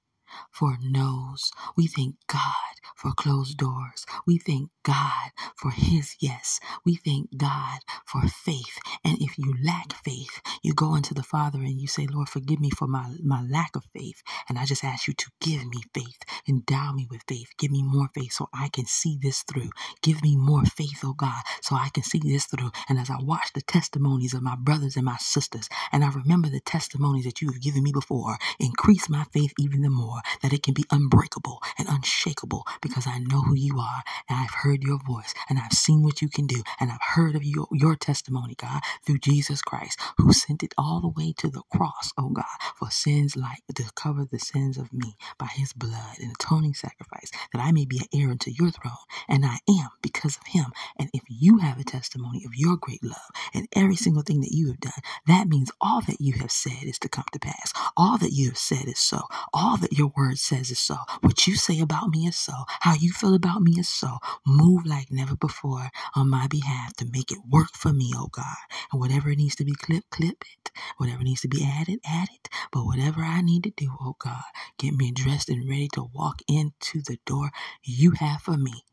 for 0.51 0.77
no's. 0.81 1.51
We 1.77 1.87
thank 1.87 2.15
God 2.27 2.72
for 2.95 3.11
closed 3.11 3.57
doors. 3.57 4.05
We 4.27 4.37
thank 4.37 4.69
God 4.83 5.31
for 5.55 5.71
His 5.71 6.15
yes. 6.19 6.59
We 6.85 6.95
thank 6.95 7.37
God 7.37 7.79
for 8.05 8.21
faith. 8.27 8.77
And 9.03 9.17
if 9.21 9.37
you 9.37 9.55
lack 9.63 9.93
faith, 10.03 10.41
you 10.63 10.73
go 10.73 10.95
into 10.95 11.13
the 11.13 11.23
Father 11.23 11.59
and 11.59 11.79
you 11.79 11.87
say, 11.87 12.07
Lord, 12.07 12.29
forgive 12.29 12.59
me 12.59 12.69
for 12.69 12.87
my, 12.87 13.15
my 13.23 13.41
lack 13.43 13.75
of 13.75 13.85
faith. 13.95 14.21
And 14.49 14.57
I 14.59 14.65
just 14.65 14.83
ask 14.83 15.07
you 15.07 15.13
to 15.13 15.31
give 15.41 15.65
me 15.65 15.81
faith. 15.93 16.19
Endow 16.47 16.93
me 16.93 17.07
with 17.09 17.23
faith. 17.27 17.49
Give 17.57 17.71
me 17.71 17.83
more 17.83 18.09
faith 18.13 18.33
so 18.33 18.49
I 18.53 18.69
can 18.69 18.85
see 18.85 19.17
this 19.21 19.43
through. 19.43 19.69
Give 20.01 20.21
me 20.23 20.35
more 20.35 20.65
faith, 20.65 21.01
oh 21.03 21.13
God, 21.13 21.43
so 21.61 21.75
I 21.75 21.89
can 21.93 22.03
see 22.03 22.19
this 22.19 22.45
through. 22.45 22.71
And 22.89 22.99
as 22.99 23.09
I 23.09 23.17
watch 23.21 23.53
the 23.53 23.61
testimonies 23.61 24.33
of 24.33 24.43
my 24.43 24.55
brothers 24.55 24.95
and 24.95 25.05
my 25.05 25.17
sisters, 25.19 25.69
and 25.91 26.03
I 26.03 26.09
remember 26.09 26.49
the 26.49 26.59
testimonies 26.59 27.25
that 27.25 27.41
you 27.41 27.49
have 27.51 27.61
given 27.61 27.83
me 27.83 27.91
before, 27.93 28.37
increase 28.59 29.09
my 29.09 29.25
faith 29.33 29.53
even 29.59 29.81
the 29.81 29.89
more, 29.89 30.21
that 30.41 30.53
it 30.53 30.63
can 30.63 30.73
be 30.73 30.85
unbreakable 30.91 31.61
and 31.77 31.87
unshakable 31.89 32.65
because 32.81 33.07
I 33.07 33.19
know 33.19 33.41
who 33.41 33.55
you 33.55 33.79
are 33.79 34.03
and 34.29 34.39
I've 34.39 34.53
heard 34.63 34.83
your 34.83 34.99
voice 35.05 35.33
and 35.49 35.59
I've 35.59 35.73
seen 35.73 36.03
what 36.03 36.21
you 36.21 36.29
can 36.29 36.47
do 36.47 36.63
and 36.79 36.91
I've 36.91 37.01
heard 37.15 37.35
of 37.35 37.43
your, 37.43 37.67
your 37.71 37.95
testimony, 37.95 38.55
God, 38.55 38.81
through 39.05 39.19
Jesus 39.19 39.61
Christ, 39.61 39.99
who 40.17 40.33
sent 40.33 40.63
it 40.63 40.73
all 40.77 41.01
the 41.01 41.09
way 41.09 41.33
to 41.39 41.49
the 41.49 41.63
cross, 41.75 42.11
oh 42.17 42.29
God, 42.29 42.45
for 42.77 42.91
sins 42.91 43.35
like 43.35 43.63
to 43.75 43.83
cover 43.95 44.25
the 44.29 44.39
sins 44.39 44.77
of 44.77 44.93
me 44.93 45.15
by 45.39 45.47
his 45.47 45.73
blood, 45.73 46.17
and 46.21 46.31
atoning 46.33 46.73
sacrifice, 46.73 47.31
that 47.53 47.61
I 47.61 47.71
may 47.71 47.85
be 47.85 47.99
an 47.99 48.19
heir 48.19 48.31
unto 48.31 48.51
your 48.51 48.71
throne. 48.71 48.93
And 49.29 49.45
I 49.45 49.59
am 49.69 49.89
because 50.01 50.37
of 50.37 50.47
him. 50.47 50.67
And 50.99 51.09
if 51.13 51.23
you 51.29 51.59
have 51.59 51.79
a 51.79 51.83
testimony 51.83 52.43
of 52.45 52.55
your 52.55 52.77
great 52.77 53.03
love 53.03 53.17
and 53.53 53.67
every 53.75 53.95
single 53.95 54.23
thing 54.23 54.41
that 54.41 54.53
you 54.53 54.67
have 54.67 54.79
done, 54.79 54.93
that 55.27 55.47
means 55.47 55.71
all 55.81 56.01
that 56.01 56.21
you 56.21 56.33
have 56.39 56.51
said 56.51 56.83
is 56.83 56.99
to 56.99 57.09
come 57.09 57.25
to 57.33 57.39
pass. 57.39 57.73
All 57.97 58.17
that 58.19 58.31
you 58.33 58.49
have 58.49 58.57
said 58.57 58.87
is 58.87 58.99
so. 58.99 59.23
All 59.53 59.77
that 59.77 59.93
your 59.93 60.11
word 60.17 60.39
says 60.39 60.71
is 60.71 60.79
so. 60.79 60.97
What 61.21 61.47
you 61.47 61.55
say 61.55 61.79
about 61.79 62.09
me 62.09 62.27
is 62.27 62.35
so. 62.37 62.53
How 62.81 62.95
you 62.95 63.11
feel 63.11 63.35
about 63.35 63.61
me 63.61 63.73
is 63.79 63.89
so. 63.89 64.19
Move 64.47 64.85
like 64.85 65.11
never 65.11 65.35
before 65.35 65.89
on 66.15 66.29
my 66.29 66.47
behalf 66.47 66.93
to 66.97 67.05
make 67.11 67.31
it 67.31 67.39
work 67.49 67.75
for 67.75 67.93
me, 67.93 68.13
oh 68.15 68.29
God. 68.31 68.57
And 68.91 69.01
whatever 69.01 69.35
needs 69.35 69.55
to 69.57 69.65
be 69.65 69.73
clipped, 69.75 70.11
clip 70.11 70.43
it. 70.53 70.71
Whatever 70.97 71.23
needs 71.23 71.41
to 71.41 71.49
be 71.49 71.65
added, 71.65 71.99
add 72.05 72.29
it. 72.33 72.49
But 72.71 72.85
whatever 72.85 73.21
I 73.21 73.41
need 73.41 73.63
to 73.65 73.71
do, 73.71 73.91
oh 74.01 74.15
God, 74.19 74.43
get 74.79 74.95
me 74.95 75.11
dressed 75.11 75.49
and 75.49 75.69
ready 75.69 75.89
to 75.93 76.05
walk 76.13 76.41
into 76.49 77.01
the 77.01 77.19
door 77.25 77.51
you 77.83 78.11
have 78.19 78.41
for 78.41 78.57
me. 78.57 78.83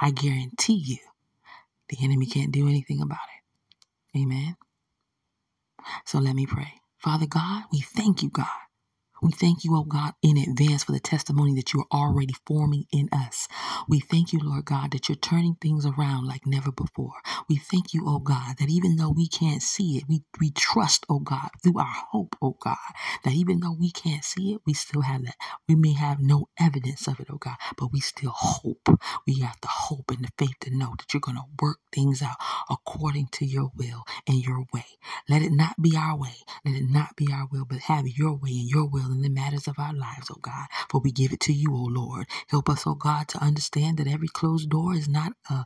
I 0.00 0.10
guarantee 0.12 0.82
you, 0.84 0.98
the 1.90 1.98
enemy 2.02 2.26
can't 2.26 2.52
do 2.52 2.68
anything 2.68 3.00
about 3.02 3.18
it. 4.00 4.20
Amen. 4.20 4.56
So 6.06 6.18
let 6.18 6.36
me 6.36 6.46
pray. 6.46 6.74
Father 6.98 7.26
God, 7.26 7.64
we 7.72 7.80
thank 7.80 8.22
you, 8.22 8.30
God. 8.30 8.46
We 9.22 9.32
thank 9.32 9.64
you, 9.64 9.76
oh 9.76 9.84
God, 9.84 10.14
in 10.22 10.38
advance 10.38 10.84
for 10.84 10.92
the 10.92 11.00
testimony 11.00 11.54
that 11.56 11.72
you 11.74 11.80
are 11.80 12.00
already 12.00 12.34
forming 12.46 12.86
in 12.92 13.08
us. 13.12 13.48
We 13.88 14.00
thank 14.00 14.32
you, 14.32 14.40
Lord 14.42 14.66
God, 14.66 14.92
that 14.92 15.08
you're 15.08 15.16
turning 15.16 15.56
things 15.60 15.86
around 15.86 16.26
like 16.26 16.46
never 16.46 16.72
before. 16.72 17.14
We 17.48 17.56
thank 17.56 17.94
you, 17.94 18.04
oh 18.06 18.20
God, 18.20 18.58
that 18.58 18.70
even 18.70 18.96
though 18.96 19.10
we 19.10 19.28
can't 19.28 19.62
see 19.62 19.98
it, 19.98 20.04
we, 20.08 20.22
we 20.40 20.50
trust, 20.52 21.06
oh 21.08 21.20
God, 21.20 21.50
through 21.62 21.78
our 21.78 21.96
hope, 22.12 22.36
oh 22.42 22.56
God, 22.60 22.76
that 23.24 23.34
even 23.34 23.60
though 23.60 23.76
we 23.78 23.90
can't 23.92 24.24
see 24.24 24.54
it, 24.54 24.60
we 24.66 24.74
still 24.74 25.02
have 25.02 25.24
that. 25.24 25.36
We 25.68 25.74
may 25.76 25.94
have 25.94 26.20
no 26.20 26.48
evidence 26.60 27.08
of 27.08 27.20
it, 27.20 27.28
oh 27.30 27.38
God, 27.38 27.56
but 27.76 27.92
we 27.92 28.00
still 28.00 28.32
hope. 28.34 28.88
We 29.26 29.40
have 29.40 29.56
the 29.62 29.68
hope 29.68 30.10
and 30.10 30.24
the 30.24 30.30
faith 30.38 30.56
to 30.62 30.76
know 30.76 30.94
that 30.98 31.12
you're 31.14 31.20
going 31.20 31.38
to 31.38 31.44
work 31.62 31.78
things 31.92 32.22
out 32.22 32.36
according 32.70 33.28
to 33.32 33.46
your 33.46 33.70
will 33.76 34.04
and 34.28 34.44
your 34.44 34.66
way. 34.72 34.86
Let 35.28 35.42
it 35.42 35.52
not 35.52 35.80
be 35.82 35.96
our 35.96 36.16
way. 36.18 36.36
Let 36.64 36.76
it 36.76 36.90
not 36.90 37.16
be 37.16 37.28
our 37.32 37.48
will, 37.50 37.64
but 37.64 37.80
have 37.80 38.06
your 38.08 38.34
way 38.34 38.50
and 38.50 38.68
your 38.68 38.86
will 38.88 39.07
in 39.12 39.22
the 39.22 39.30
matters 39.30 39.68
of 39.68 39.78
our 39.78 39.94
lives, 39.94 40.28
oh 40.30 40.38
God. 40.42 40.66
For 40.90 41.00
we 41.00 41.12
give 41.12 41.32
it 41.32 41.40
to 41.42 41.52
you, 41.52 41.70
oh 41.74 41.88
Lord. 41.90 42.26
Help 42.48 42.68
us, 42.70 42.84
oh 42.86 42.94
God, 42.94 43.28
to 43.28 43.38
understand 43.44 43.98
that 43.98 44.08
every 44.08 44.28
closed 44.28 44.70
door 44.70 44.94
is 44.94 45.08
not 45.08 45.32
uh, 45.50 45.64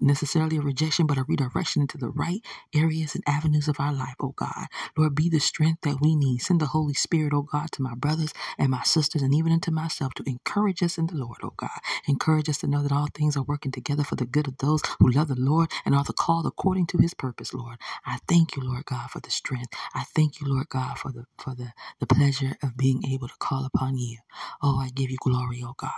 necessarily 0.00 0.58
a 0.58 0.62
rejection, 0.62 1.06
but 1.06 1.18
a 1.18 1.24
redirection 1.28 1.82
into 1.82 1.98
the 1.98 2.10
right 2.10 2.40
areas 2.74 3.14
and 3.14 3.24
avenues 3.26 3.68
of 3.68 3.80
our 3.80 3.92
life, 3.92 4.16
oh 4.20 4.34
God. 4.36 4.66
Lord, 4.96 5.14
be 5.14 5.28
the 5.30 5.40
strength 5.40 5.82
that 5.82 6.00
we 6.02 6.16
need. 6.16 6.40
Send 6.40 6.60
the 6.60 6.66
Holy 6.66 6.94
Spirit, 6.94 7.32
oh 7.34 7.42
God, 7.42 7.72
to 7.72 7.82
my 7.82 7.94
brothers 7.94 8.32
and 8.58 8.70
my 8.70 8.82
sisters, 8.84 9.22
and 9.22 9.34
even 9.34 9.52
unto 9.52 9.70
myself 9.70 10.14
to 10.14 10.24
encourage 10.28 10.82
us 10.82 10.98
in 10.98 11.06
the 11.06 11.16
Lord, 11.16 11.38
oh 11.42 11.54
God. 11.56 11.70
Encourage 12.08 12.48
us 12.48 12.58
to 12.58 12.66
know 12.66 12.82
that 12.82 12.92
all 12.92 13.08
things 13.14 13.36
are 13.36 13.44
working 13.44 13.72
together 13.72 14.04
for 14.04 14.16
the 14.16 14.26
good 14.26 14.48
of 14.48 14.58
those 14.58 14.82
who 14.98 15.10
love 15.10 15.28
the 15.28 15.36
Lord 15.40 15.70
and 15.84 15.94
are 15.94 16.04
the 16.04 16.12
called 16.12 16.46
according 16.46 16.86
to 16.88 16.98
his 16.98 17.14
purpose, 17.14 17.54
Lord. 17.54 17.78
I 18.06 18.18
thank 18.28 18.56
you, 18.56 18.62
Lord 18.64 18.86
God, 18.86 19.10
for 19.10 19.20
the 19.20 19.30
strength. 19.30 19.72
I 19.94 20.04
thank 20.14 20.40
you, 20.40 20.48
Lord 20.48 20.68
God, 20.68 20.98
for 20.98 21.12
the 21.12 21.26
for 21.38 21.54
the, 21.54 21.72
the 22.00 22.06
pleasure 22.06 22.56
of 22.62 22.76
being 22.76 22.81
able 23.08 23.28
to 23.28 23.34
call 23.40 23.66
upon 23.66 23.98
you. 23.98 24.18
Oh, 24.62 24.78
I 24.80 24.90
give 24.90 25.10
you 25.10 25.18
glory, 25.20 25.62
oh 25.64 25.74
God. 25.76 25.92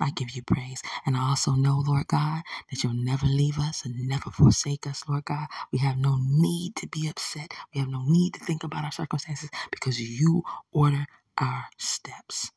I 0.00 0.10
give 0.10 0.30
you 0.32 0.42
praise. 0.42 0.82
And 1.06 1.16
I 1.16 1.30
also 1.30 1.52
know, 1.52 1.82
Lord 1.86 2.08
God, 2.08 2.42
that 2.70 2.82
you'll 2.84 2.92
never 2.94 3.26
leave 3.26 3.58
us 3.58 3.84
and 3.84 4.08
never 4.08 4.30
forsake 4.30 4.86
us, 4.86 5.04
Lord 5.08 5.24
God. 5.26 5.46
We 5.72 5.78
have 5.80 5.98
no 5.98 6.18
need 6.20 6.76
to 6.76 6.88
be 6.88 7.08
upset. 7.08 7.54
We 7.74 7.80
have 7.80 7.88
no 7.90 8.04
need 8.06 8.34
to 8.34 8.40
think 8.40 8.64
about 8.64 8.84
our 8.84 8.92
circumstances 8.92 9.50
because 9.70 10.00
you 10.00 10.42
order 10.72 11.06
our 11.38 11.66
steps, 11.78 12.50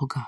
oh 0.00 0.06
God. 0.06 0.26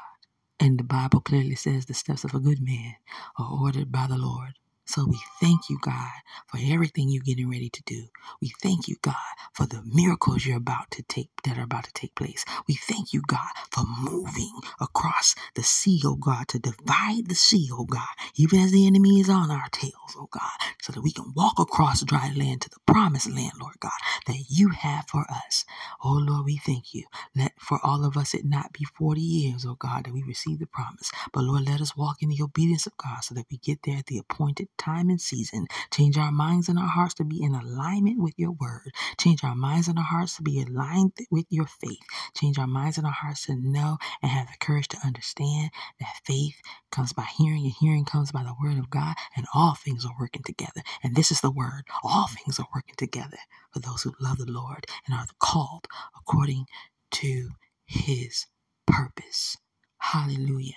And 0.61 0.79
the 0.79 0.85
Bible 0.85 1.21
clearly 1.21 1.57
says 1.57 1.87
the 1.87 1.95
steps 1.95 2.25
of 2.25 2.35
a 2.35 2.41
good 2.41 2.61
man 2.63 2.95
are 3.39 3.51
ordered 3.51 3.93
by 3.93 4.07
the 4.09 4.19
Lord. 4.19 4.55
So 4.89 5.07
we 5.07 5.21
thank 5.41 5.71
you, 5.71 5.79
God, 5.83 6.11
for 6.49 6.59
everything 6.63 7.11
you're 7.11 7.25
getting 7.25 7.51
ready 7.51 7.71
to 7.71 7.83
do. 7.87 8.07
We 8.43 8.53
thank 8.63 8.89
you, 8.89 8.97
God, 9.03 9.17
for 9.55 9.67
the 9.67 9.83
miracles 9.87 10.47
you're 10.47 10.59
about 10.59 10.93
to 10.93 11.05
take 11.05 11.31
that 11.45 11.59
are 11.59 11.65
about 11.65 11.87
to 11.87 11.95
take 11.95 12.17
place. 12.17 12.45
We 12.69 12.77
thank 12.77 13.15
you, 13.15 13.23
God, 13.27 13.53
for 13.73 13.85
moving 14.01 14.53
across 14.81 15.37
the 15.57 15.65
sea, 15.65 16.03
oh 16.07 16.17
God, 16.17 16.49
to 16.51 16.61
divide 16.61 17.29
the 17.29 17.37
sea, 17.37 17.71
oh 17.73 17.87
God, 17.87 18.09
even 18.37 18.61
as 18.61 18.73
the 18.73 18.87
enemy 18.87 19.21
is 19.21 19.31
on 19.31 19.51
our 19.53 19.69
tails, 19.73 20.17
oh 20.17 20.29
God, 20.33 20.59
so 20.83 20.93
that 20.95 21.03
we 21.03 21.13
can 21.13 21.33
walk 21.37 21.61
across 21.61 22.05
dry 22.05 22.33
land 22.37 22.63
to 22.63 22.71
the 22.71 22.81
promised 22.87 23.31
land, 23.31 23.55
Lord 23.61 23.81
God, 23.81 23.93
that 24.29 24.45
you 24.51 24.71
have 24.71 25.07
for 25.09 25.27
us. 25.31 25.67
Oh 26.05 26.15
Lord, 26.23 26.47
we 26.47 26.59
thank 26.59 26.95
you. 26.95 27.05
Let 27.37 27.55
for 27.61 27.81
all 27.85 28.05
of 28.05 28.17
us 28.19 28.35
it 28.35 28.47
not 28.47 28.75
be 28.75 28.85
40 28.85 29.21
years, 29.23 29.67
oh 29.67 29.77
God, 29.77 30.07
that 30.07 30.15
we 30.15 30.25
receive 30.25 30.61
the 30.61 30.67
promise. 30.67 31.13
But 31.33 31.45
Lord, 31.45 31.67
let 31.69 31.81
us 31.83 31.97
walk 31.97 32.23
in 32.23 32.31
the 32.31 32.43
obedience 32.43 32.87
of 32.87 32.99
God 32.99 33.25
so 33.25 33.35
that 33.37 33.47
we 33.51 33.59
get 33.59 33.81
there 33.85 33.99
at 33.99 34.07
the 34.07 34.19
appointed 34.19 34.69
time 34.79 35.11
and 35.11 35.21
season. 35.21 35.67
Change 35.93 36.17
our 36.19 36.33
minds 36.33 36.69
and 36.69 36.79
our 36.79 36.89
hearts 36.89 37.15
to 37.15 37.25
be 37.25 37.43
in 37.43 37.55
alignment 37.55 38.19
with 38.21 38.35
your 38.37 38.53
word. 38.53 38.93
Change 39.19 39.45
our 39.45 39.55
minds 39.55 39.89
and 39.89 39.99
our 39.99 40.05
hearts 40.05 40.37
to 40.37 40.43
be 40.43 40.63
aligned 40.63 41.13
with 41.31 41.47
your 41.51 41.67
faith. 41.67 42.01
Change 42.37 42.59
our 42.59 42.67
minds 42.67 42.99
and 42.99 43.07
our 43.07 43.13
hearts 43.13 43.47
to 43.47 43.57
know 43.57 43.99
and 44.23 44.31
have 44.31 44.47
the 44.49 44.57
courage 44.61 44.89
to 44.89 44.99
understand 45.05 45.71
that 46.01 46.09
faith 46.25 46.57
comes 46.91 47.13
by 47.13 47.27
hearing 47.37 47.65
and 47.65 47.73
hearing 47.73 48.05
comes 48.05 48.33
by 48.33 48.43
the 48.43 48.55
word 48.63 48.79
of 48.79 48.91
God 48.91 49.15
and 49.37 49.47
all 49.55 49.75
things 49.75 50.05
are 50.05 50.15
working 50.21 50.43
together. 50.45 50.83
And 51.03 51.15
this 51.15 51.31
is 51.31 51.41
the 51.41 51.51
word. 51.51 51.85
All 52.05 52.29
things 52.29 52.59
are 52.59 52.69
working 52.75 52.95
together 52.97 53.39
for 53.73 53.81
those 53.81 54.03
who 54.03 54.15
love 54.21 54.39
the 54.39 54.51
Lord 54.51 54.87
and 55.07 55.15
are 55.15 55.27
called 55.39 55.87
according 56.17 56.67
to 57.13 57.51
his 57.87 58.47
purpose. 58.87 59.57
Hallelujah. 59.99 60.75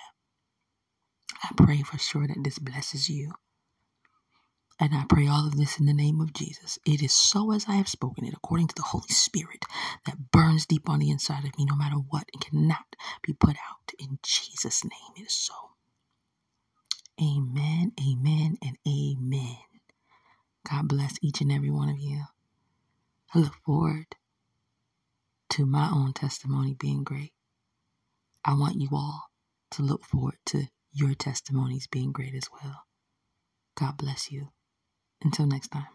I 1.44 1.50
pray 1.58 1.82
for 1.82 1.98
sure 1.98 2.28
that 2.28 2.44
this 2.44 2.60
blesses 2.60 3.10
you. 3.10 3.34
And 4.82 4.96
I 4.96 5.06
pray 5.08 5.28
all 5.28 5.46
of 5.46 5.58
this 5.58 5.80
in 5.80 5.86
the 5.86 5.94
name 5.94 6.20
of 6.22 6.34
Jesus. 6.34 6.80
It 6.86 7.04
is 7.04 7.14
so 7.14 7.52
as 7.52 7.66
I 7.68 7.74
have 7.74 7.88
spoken 7.88 8.26
it, 8.26 8.34
according 8.34 8.68
to 8.70 8.76
the 8.76 8.82
Holy 8.82 9.10
Spirit 9.10 9.64
that 10.08 10.32
burns 10.32 10.66
deep 10.66 10.90
on 10.90 10.98
the 10.98 11.12
inside 11.12 11.46
of 11.46 11.56
me, 11.56 11.66
no 11.66 11.76
matter 11.76 11.98
what, 11.98 12.26
and 12.34 12.42
cannot 12.42 12.96
be 13.22 13.32
put 13.32 13.58
out. 13.58 13.92
In 14.00 14.18
Jesus' 14.24 14.84
name, 14.84 15.14
it 15.16 15.28
is 15.28 15.34
so. 15.36 15.54
Amen, 17.22 17.92
amen, 18.02 18.58
and 18.64 18.78
amen. 18.88 19.58
God 20.68 20.88
bless 20.88 21.14
each 21.22 21.42
and 21.42 21.52
every 21.52 21.70
one 21.70 21.90
of 21.90 22.00
you. 22.00 22.24
I 23.36 23.40
look 23.40 23.54
forward 23.64 24.16
to 25.50 25.66
my 25.68 25.92
own 25.94 26.14
testimony 26.14 26.74
being 26.74 27.04
great. 27.04 27.34
I 28.44 28.56
want 28.56 28.82
you 28.82 28.90
all 28.94 29.26
to 29.72 29.84
look 29.84 30.04
forward 30.06 30.38
to 30.48 30.64
your 30.92 31.14
testimonies 31.14 31.86
being 31.86 32.12
great 32.12 32.34
as 32.34 32.50
well. 32.52 32.86
God 33.76 33.98
bless 33.98 34.32
you. 34.32 34.48
Until 35.24 35.46
next 35.46 35.70
time. 35.70 35.88